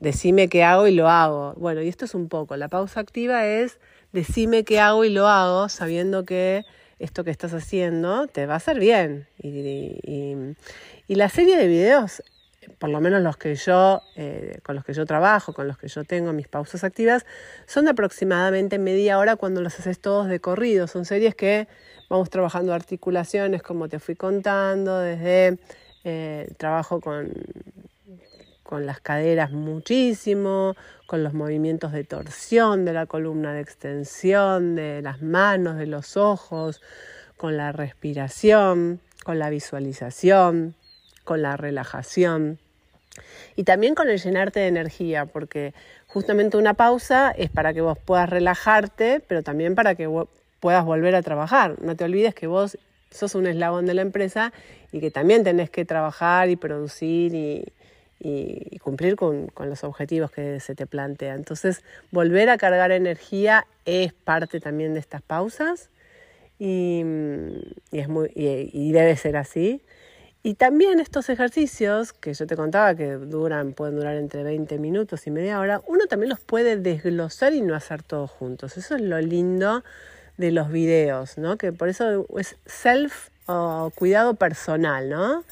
decime 0.00 0.48
qué 0.48 0.64
hago 0.64 0.86
y 0.86 0.94
lo 0.94 1.10
hago. 1.10 1.52
Bueno, 1.58 1.82
y 1.82 1.88
esto 1.88 2.06
es 2.06 2.14
un 2.14 2.30
poco, 2.30 2.56
la 2.56 2.68
pausa 2.68 3.00
activa 3.00 3.46
es 3.46 3.78
decime 4.12 4.64
qué 4.64 4.80
hago 4.80 5.04
y 5.04 5.10
lo 5.10 5.28
hago 5.28 5.68
sabiendo 5.68 6.24
que 6.24 6.64
esto 6.98 7.24
que 7.24 7.30
estás 7.30 7.52
haciendo 7.52 8.26
te 8.26 8.46
va 8.46 8.54
a 8.54 8.56
hacer 8.56 8.78
bien. 8.78 9.28
La 11.14 11.28
serie 11.28 11.56
de 11.56 11.68
videos 11.68 12.22
por 12.78 12.90
lo 12.90 13.00
menos 13.00 13.22
los 13.22 13.36
que 13.36 13.54
yo, 13.54 14.02
eh, 14.16 14.58
con 14.62 14.74
los 14.74 14.84
que 14.84 14.92
yo 14.92 15.06
trabajo, 15.06 15.52
con 15.52 15.68
los 15.68 15.78
que 15.78 15.88
yo 15.88 16.04
tengo 16.04 16.32
mis 16.32 16.48
pausas 16.48 16.84
activas, 16.84 17.24
son 17.66 17.84
de 17.84 17.92
aproximadamente 17.92 18.78
media 18.78 19.18
hora 19.18 19.36
cuando 19.36 19.60
los 19.60 19.78
haces 19.78 19.98
todos 20.00 20.28
de 20.28 20.40
corrido. 20.40 20.86
Son 20.86 21.04
series 21.04 21.34
que 21.34 21.68
vamos 22.08 22.30
trabajando 22.30 22.74
articulaciones, 22.74 23.62
como 23.62 23.88
te 23.88 23.98
fui 23.98 24.14
contando, 24.14 24.98
desde 24.98 25.58
eh, 26.04 26.52
trabajo 26.56 27.00
con, 27.00 27.32
con 28.62 28.86
las 28.86 29.00
caderas 29.00 29.52
muchísimo, 29.52 30.76
con 31.06 31.22
los 31.22 31.34
movimientos 31.34 31.92
de 31.92 32.04
torsión 32.04 32.84
de 32.84 32.92
la 32.92 33.06
columna, 33.06 33.52
de 33.52 33.60
extensión 33.60 34.74
de 34.74 35.02
las 35.02 35.22
manos, 35.22 35.76
de 35.76 35.86
los 35.86 36.16
ojos, 36.16 36.82
con 37.36 37.56
la 37.56 37.72
respiración, 37.72 39.00
con 39.24 39.38
la 39.38 39.50
visualización, 39.50 40.74
con 41.26 41.42
la 41.42 41.58
relajación. 41.58 42.58
Y 43.56 43.64
también 43.64 43.94
con 43.94 44.08
el 44.08 44.18
llenarte 44.18 44.60
de 44.60 44.68
energía, 44.68 45.26
porque 45.26 45.74
justamente 46.06 46.56
una 46.56 46.74
pausa 46.74 47.30
es 47.36 47.50
para 47.50 47.74
que 47.74 47.82
vos 47.82 47.98
puedas 47.98 48.30
relajarte, 48.30 49.20
pero 49.26 49.42
también 49.42 49.74
para 49.74 49.94
que 49.94 50.08
puedas 50.60 50.84
volver 50.84 51.14
a 51.14 51.22
trabajar. 51.22 51.76
No 51.82 51.96
te 51.96 52.04
olvides 52.04 52.34
que 52.34 52.46
vos 52.46 52.78
sos 53.10 53.34
un 53.34 53.46
eslabón 53.46 53.86
de 53.86 53.94
la 53.94 54.02
empresa 54.02 54.52
y 54.92 55.00
que 55.00 55.10
también 55.10 55.44
tenés 55.44 55.68
que 55.68 55.84
trabajar 55.84 56.48
y 56.48 56.56
producir 56.56 57.34
y, 57.34 57.72
cumplir 58.82 59.16
con, 59.16 59.50
los 59.58 59.84
objetivos 59.84 60.30
que 60.30 60.60
se 60.60 60.74
te 60.74 60.86
plantean. 60.86 61.38
Entonces, 61.38 61.82
volver 62.10 62.48
a 62.48 62.56
cargar 62.56 62.92
energía 62.92 63.66
es 63.84 64.12
parte 64.12 64.60
también 64.60 64.94
de 64.94 65.00
estas 65.00 65.22
pausas 65.22 65.90
y, 66.58 67.02
es 67.92 68.08
muy, 68.08 68.30
y 68.34 68.92
debe 68.92 69.16
ser 69.16 69.36
así. 69.36 69.82
Y 70.46 70.54
también 70.54 71.00
estos 71.00 71.28
ejercicios 71.28 72.12
que 72.12 72.32
yo 72.32 72.46
te 72.46 72.54
contaba 72.54 72.94
que 72.94 73.14
duran, 73.14 73.72
pueden 73.72 73.96
durar 73.96 74.14
entre 74.14 74.44
20 74.44 74.78
minutos 74.78 75.26
y 75.26 75.32
media 75.32 75.58
hora, 75.58 75.82
uno 75.88 76.06
también 76.06 76.30
los 76.30 76.38
puede 76.38 76.76
desglosar 76.76 77.52
y 77.52 77.62
no 77.62 77.74
hacer 77.74 78.04
todos 78.04 78.30
juntos. 78.30 78.76
Eso 78.76 78.94
es 78.94 79.00
lo 79.00 79.20
lindo 79.20 79.82
de 80.36 80.52
los 80.52 80.70
videos, 80.70 81.36
¿no? 81.36 81.58
Que 81.58 81.72
por 81.72 81.88
eso 81.88 82.28
es 82.38 82.54
self 82.64 83.30
o 83.46 83.90
cuidado 83.96 84.34
personal, 84.34 85.10
¿no? 85.10 85.42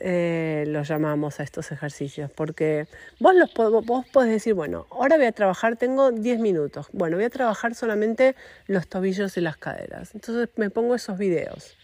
Eh, 0.00 0.62
los 0.68 0.86
llamamos 0.86 1.40
a 1.40 1.42
estos 1.42 1.72
ejercicios, 1.72 2.30
porque 2.30 2.86
vos, 3.18 3.34
los, 3.34 3.52
vos 3.84 4.06
podés 4.12 4.30
decir, 4.30 4.54
bueno, 4.54 4.86
ahora 4.92 5.16
voy 5.16 5.26
a 5.26 5.32
trabajar, 5.32 5.74
tengo 5.74 6.12
10 6.12 6.38
minutos, 6.38 6.86
bueno, 6.92 7.16
voy 7.16 7.24
a 7.24 7.30
trabajar 7.30 7.74
solamente 7.74 8.36
los 8.68 8.86
tobillos 8.86 9.36
y 9.38 9.40
las 9.40 9.56
caderas, 9.56 10.14
entonces 10.14 10.50
me 10.54 10.70
pongo 10.70 10.94
esos 10.94 11.18
videos. 11.18 11.76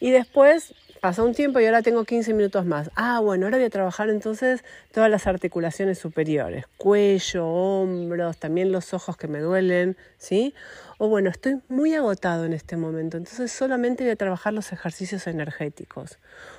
Y 0.00 0.10
después 0.10 0.74
Pasó 1.00 1.24
un 1.24 1.32
tiempo 1.32 1.60
y 1.60 1.64
ahora 1.64 1.80
tengo 1.80 2.04
15 2.04 2.34
minutos 2.34 2.66
más. 2.66 2.90
Ah, 2.94 3.20
bueno, 3.20 3.46
ahora 3.46 3.56
voy 3.56 3.64
a 3.64 3.70
trabajar 3.70 4.10
entonces 4.10 4.62
todas 4.92 5.10
las 5.10 5.26
articulaciones 5.26 5.98
superiores, 5.98 6.66
cuello, 6.76 7.46
hombros, 7.46 8.36
también 8.36 8.70
los 8.70 8.92
ojos 8.92 9.16
que 9.16 9.26
me 9.26 9.38
duelen, 9.38 9.96
¿sí? 10.18 10.54
O 10.98 11.08
bueno, 11.08 11.30
estoy 11.30 11.62
muy 11.70 11.94
agotado 11.94 12.44
en 12.44 12.52
este 12.52 12.76
momento, 12.76 13.16
entonces 13.16 13.50
solamente 13.50 14.04
voy 14.04 14.10
a 14.10 14.16
trabajar 14.16 14.52
los 14.52 14.72
ejercicios 14.72 15.26
energéticos. 15.26 16.18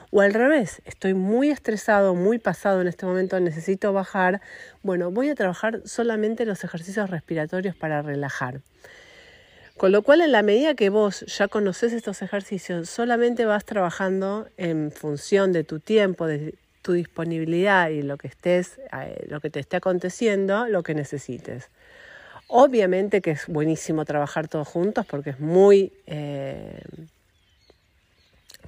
O 0.10 0.22
al 0.22 0.34
revés, 0.34 0.82
estoy 0.86 1.14
muy 1.14 1.52
estresado, 1.52 2.16
muy 2.16 2.40
pasado 2.40 2.82
en 2.82 2.88
este 2.88 3.06
momento, 3.06 3.40
necesito 3.40 3.94
bajar. 3.94 4.42
Bueno, 4.82 5.12
voy 5.12 5.30
a 5.30 5.36
trabajar 5.36 5.84
solamente 5.86 6.48
los 6.48 6.64
ejercicios 6.64 7.12
respiratorios 7.12 7.76
para 7.76 8.02
relajar. 8.02 8.62
Con 9.82 9.92
lo 9.92 10.04
cual, 10.04 10.22
en 10.22 10.32
la 10.32 10.44
medida 10.44 10.76
que 10.76 10.92
vos 10.92 11.22
ya 11.22 11.48
conoces 11.48 11.92
estos 11.92 12.22
ejercicios, 12.22 12.88
solamente 12.88 13.46
vas 13.46 13.66
trabajando 13.66 14.48
en 14.58 14.92
función 14.92 15.54
de 15.54 15.64
tu 15.64 15.80
tiempo, 15.80 16.28
de 16.28 16.54
tu 16.84 16.92
disponibilidad 16.92 17.90
y 17.90 18.04
lo 18.04 18.18
que 18.18 18.28
estés, 18.28 18.78
eh, 18.78 19.26
lo 19.28 19.40
que 19.40 19.50
te 19.50 19.60
esté 19.60 19.78
aconteciendo, 19.78 20.68
lo 20.68 20.84
que 20.84 20.94
necesites. 20.94 21.72
Obviamente 22.46 23.22
que 23.22 23.32
es 23.32 23.48
buenísimo 23.48 24.06
trabajar 24.06 24.48
todos 24.48 24.68
juntos 24.68 25.08
porque 25.08 25.32
es 25.32 25.40
muy 25.40 25.92
eh, 26.06 26.84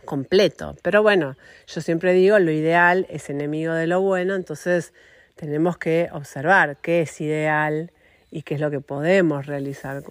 completo. 0.05 0.75
Pero 0.81 1.03
bueno, 1.03 1.37
yo 1.67 1.81
siempre 1.81 2.13
digo, 2.13 2.39
lo 2.39 2.49
ideal 2.49 3.05
es 3.11 3.29
enemigo 3.29 3.73
de 3.73 3.85
lo 3.85 4.01
bueno, 4.01 4.33
entonces 4.33 4.93
tenemos 5.35 5.77
que 5.77 6.09
observar 6.11 6.77
qué 6.77 7.01
es 7.01 7.21
ideal 7.21 7.91
y 8.31 8.41
qué 8.41 8.55
es 8.55 8.61
lo 8.61 8.71
que 8.71 8.79
podemos 8.79 9.45
realizar 9.45 10.01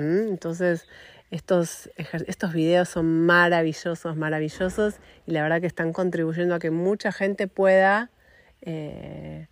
entonces, 0.00 0.86
estos, 1.30 1.90
estos 1.96 2.52
videos 2.52 2.88
son 2.88 3.24
maravillosos, 3.26 4.16
maravillosos 4.16 4.96
y 5.26 5.32
la 5.32 5.42
verdad 5.42 5.60
que 5.60 5.66
están 5.66 5.92
contribuyendo 5.92 6.54
a 6.54 6.58
que 6.58 6.70
mucha 6.70 7.12
gente 7.12 7.46
pueda 7.46 8.10
eh, 8.62 9.46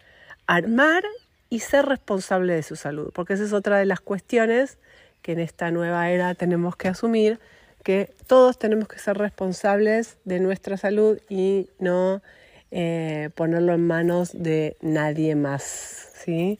armar 0.46 1.04
y 1.50 1.60
ser 1.60 1.86
responsable 1.86 2.54
de 2.54 2.62
su 2.62 2.76
salud, 2.76 3.10
porque 3.14 3.34
esa 3.34 3.44
es 3.44 3.52
otra 3.52 3.78
de 3.78 3.86
las 3.86 4.00
cuestiones 4.00 4.78
que 5.22 5.32
en 5.32 5.40
esta 5.40 5.70
nueva 5.70 6.10
era 6.10 6.34
tenemos 6.34 6.76
que 6.76 6.88
asumir, 6.88 7.38
que 7.84 8.12
todos 8.26 8.58
tenemos 8.58 8.88
que 8.88 8.98
ser 8.98 9.16
responsables 9.16 10.18
de 10.24 10.40
nuestra 10.40 10.76
salud 10.76 11.18
y 11.28 11.70
no 11.78 12.22
eh, 12.70 13.30
ponerlo 13.34 13.72
en 13.72 13.86
manos 13.86 14.30
de 14.34 14.76
nadie 14.80 15.34
más, 15.36 16.10
¿sí? 16.14 16.58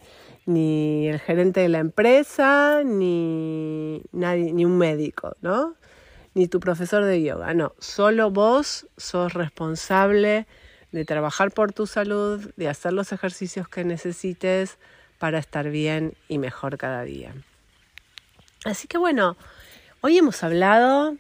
Ni 0.49 1.07
el 1.09 1.21
gerente 1.21 1.61
de 1.61 1.69
la 1.69 1.79
empresa, 1.79 2.81
ni 2.83 4.01
nadie, 4.13 4.55
ni 4.55 4.65
un 4.65 4.79
médico, 4.79 5.37
¿no? 5.43 5.75
Ni 6.33 6.49
tu 6.49 6.59
profesor 6.59 7.05
de 7.05 7.23
yoga, 7.23 7.53
no. 7.53 7.75
Solo 7.81 8.31
vos 8.31 8.87
sos 8.97 9.35
responsable 9.35 10.47
de 10.91 11.05
trabajar 11.05 11.51
por 11.51 11.75
tu 11.75 11.87
salud, 11.87 12.51
de 12.57 12.67
hacer 12.67 12.95
los 12.95 13.13
ejercicios 13.13 13.69
que 13.69 13.85
necesites 13.85 14.79
para 15.19 15.39
estar 15.39 15.69
bien 15.69 16.15
y 16.29 16.39
mejor 16.39 16.79
cada 16.79 17.03
día. 17.03 17.35
Así 18.65 18.89
que 18.89 18.97
bueno, 18.97 19.37
hoy 20.01 20.17
hemos 20.17 20.43
hablado 20.43 21.15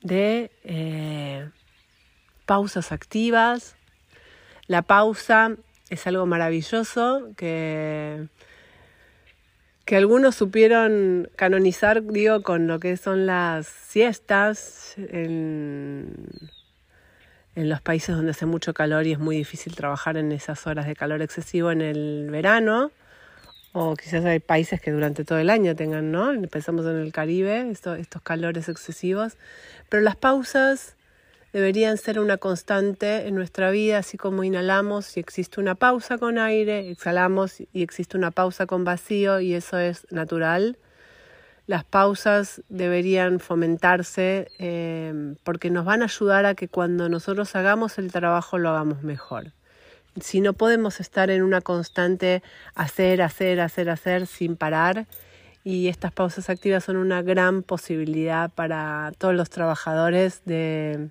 de 0.00 0.52
eh, 0.62 1.50
pausas 2.46 2.92
activas. 2.92 3.74
La 4.68 4.82
pausa 4.82 5.56
es 5.88 6.06
algo 6.06 6.24
maravilloso 6.24 7.32
que 7.36 8.28
que 9.90 9.96
algunos 9.96 10.36
supieron 10.36 11.28
canonizar, 11.34 12.04
digo, 12.04 12.44
con 12.44 12.68
lo 12.68 12.78
que 12.78 12.96
son 12.96 13.26
las 13.26 13.66
siestas 13.66 14.94
en, 14.96 16.28
los 17.56 17.80
países 17.80 18.14
donde 18.14 18.30
hace 18.30 18.46
mucho 18.46 18.72
calor 18.72 19.08
y 19.08 19.12
es 19.14 19.18
muy 19.18 19.34
difícil 19.34 19.74
trabajar 19.74 20.16
en 20.16 20.30
esas 20.30 20.64
horas 20.68 20.86
de 20.86 20.94
calor 20.94 21.22
excesivo 21.22 21.72
en 21.72 21.80
el 21.80 22.28
verano, 22.30 22.92
o 23.72 23.96
quizás 23.96 24.24
hay 24.24 24.38
países 24.38 24.80
que 24.80 24.92
durante 24.92 25.24
todo 25.24 25.40
el 25.40 25.50
año 25.50 25.74
tengan, 25.74 26.12
¿no? 26.12 26.40
Pensamos 26.48 26.86
en 26.86 27.00
el 27.00 27.12
Caribe, 27.12 27.68
estos 27.68 28.22
calores 28.22 28.68
excesivos, 28.68 29.38
pero 29.88 30.04
las 30.04 30.14
pausas 30.14 30.94
deberían 31.52 31.98
ser 31.98 32.20
una 32.20 32.36
constante 32.36 33.26
en 33.26 33.34
nuestra 33.34 33.70
vida, 33.70 33.98
así 33.98 34.16
como 34.16 34.44
inhalamos 34.44 35.16
y 35.16 35.20
existe 35.20 35.60
una 35.60 35.74
pausa 35.74 36.18
con 36.18 36.38
aire, 36.38 36.90
exhalamos 36.90 37.60
y 37.60 37.82
existe 37.82 38.16
una 38.16 38.30
pausa 38.30 38.66
con 38.66 38.84
vacío 38.84 39.40
y 39.40 39.54
eso 39.54 39.78
es 39.78 40.06
natural. 40.10 40.78
Las 41.66 41.84
pausas 41.84 42.62
deberían 42.68 43.38
fomentarse 43.38 44.48
eh, 44.58 45.34
porque 45.44 45.70
nos 45.70 45.84
van 45.84 46.02
a 46.02 46.06
ayudar 46.06 46.46
a 46.46 46.54
que 46.54 46.68
cuando 46.68 47.08
nosotros 47.08 47.54
hagamos 47.54 47.98
el 47.98 48.10
trabajo 48.10 48.58
lo 48.58 48.70
hagamos 48.70 49.02
mejor. 49.02 49.52
Si 50.20 50.40
no 50.40 50.52
podemos 50.54 50.98
estar 50.98 51.30
en 51.30 51.42
una 51.42 51.60
constante 51.60 52.42
hacer, 52.74 53.22
hacer, 53.22 53.60
hacer, 53.60 53.90
hacer 53.90 54.26
sin 54.26 54.56
parar, 54.56 55.06
y 55.62 55.88
estas 55.88 56.10
pausas 56.10 56.48
activas 56.48 56.84
son 56.84 56.96
una 56.96 57.22
gran 57.22 57.62
posibilidad 57.62 58.50
para 58.50 59.12
todos 59.18 59.34
los 59.34 59.50
trabajadores 59.50 60.42
de, 60.46 61.10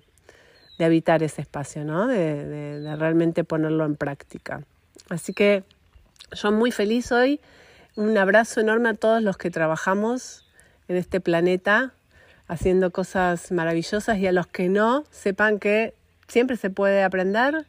de 0.80 0.86
habitar 0.86 1.22
ese 1.22 1.42
espacio, 1.42 1.84
¿no? 1.84 2.06
De, 2.06 2.96
realmente 2.96 3.44
ponerlo 3.44 3.84
en 3.84 3.96
práctica. 3.96 4.62
Así 5.10 5.34
que 5.34 5.62
yo 6.32 6.52
muy 6.52 6.72
feliz 6.72 7.12
hoy. 7.12 7.38
Un 7.96 8.16
abrazo 8.16 8.62
enorme 8.62 8.88
a 8.88 8.94
todos 8.94 9.22
los 9.22 9.36
que 9.36 9.50
trabajamos 9.50 10.46
en 10.88 10.96
este 10.96 11.20
planeta 11.20 11.92
haciendo 12.48 12.92
cosas 12.92 13.52
maravillosas 13.52 14.16
y 14.16 14.26
a 14.26 14.32
los 14.32 14.46
que 14.46 14.70
no, 14.70 15.04
sepan 15.10 15.58
que 15.58 15.92
siempre 16.28 16.56
se 16.56 16.70
puede 16.70 17.02
aprender 17.02 17.66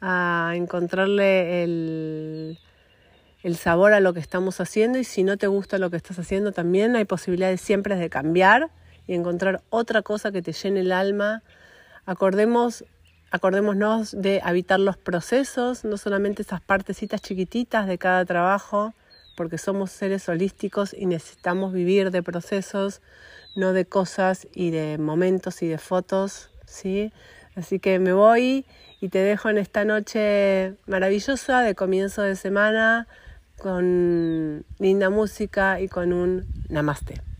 a 0.00 0.52
encontrarle 0.54 1.64
el, 1.64 2.60
el 3.42 3.56
sabor 3.56 3.92
a 3.92 3.98
lo 3.98 4.14
que 4.14 4.20
estamos 4.20 4.60
haciendo 4.60 5.00
y 5.00 5.04
si 5.04 5.24
no 5.24 5.36
te 5.36 5.48
gusta 5.48 5.78
lo 5.78 5.90
que 5.90 5.96
estás 5.96 6.20
haciendo 6.20 6.52
también 6.52 6.94
hay 6.94 7.06
posibilidades 7.06 7.60
siempre 7.60 7.96
de 7.96 8.08
cambiar 8.08 8.70
y 9.08 9.14
encontrar 9.14 9.62
otra 9.68 10.02
cosa 10.02 10.30
que 10.30 10.42
te 10.42 10.52
llene 10.52 10.80
el 10.80 10.92
alma 10.92 11.42
Acordemos, 12.04 12.84
acordémonos 13.30 14.10
de 14.10 14.40
habitar 14.42 14.80
los 14.80 14.96
procesos, 14.96 15.84
no 15.84 15.96
solamente 15.96 16.42
esas 16.42 16.60
partecitas 16.60 17.22
chiquititas 17.22 17.86
de 17.86 17.96
cada 17.96 18.24
trabajo, 18.24 18.92
porque 19.36 19.56
somos 19.56 19.92
seres 19.92 20.28
holísticos 20.28 20.94
y 20.94 21.06
necesitamos 21.06 21.72
vivir 21.72 22.10
de 22.10 22.22
procesos, 22.22 23.00
no 23.54 23.72
de 23.72 23.84
cosas 23.84 24.48
y 24.52 24.70
de 24.70 24.98
momentos 24.98 25.62
y 25.62 25.68
de 25.68 25.78
fotos, 25.78 26.50
¿sí? 26.66 27.12
Así 27.54 27.78
que 27.78 27.98
me 27.98 28.12
voy 28.12 28.66
y 29.00 29.08
te 29.08 29.18
dejo 29.18 29.48
en 29.48 29.58
esta 29.58 29.84
noche 29.84 30.74
maravillosa 30.86 31.60
de 31.60 31.74
comienzo 31.74 32.22
de 32.22 32.34
semana 32.34 33.06
con 33.58 34.64
linda 34.78 35.08
música 35.10 35.80
y 35.80 35.88
con 35.88 36.12
un 36.12 36.46
namaste. 36.68 37.31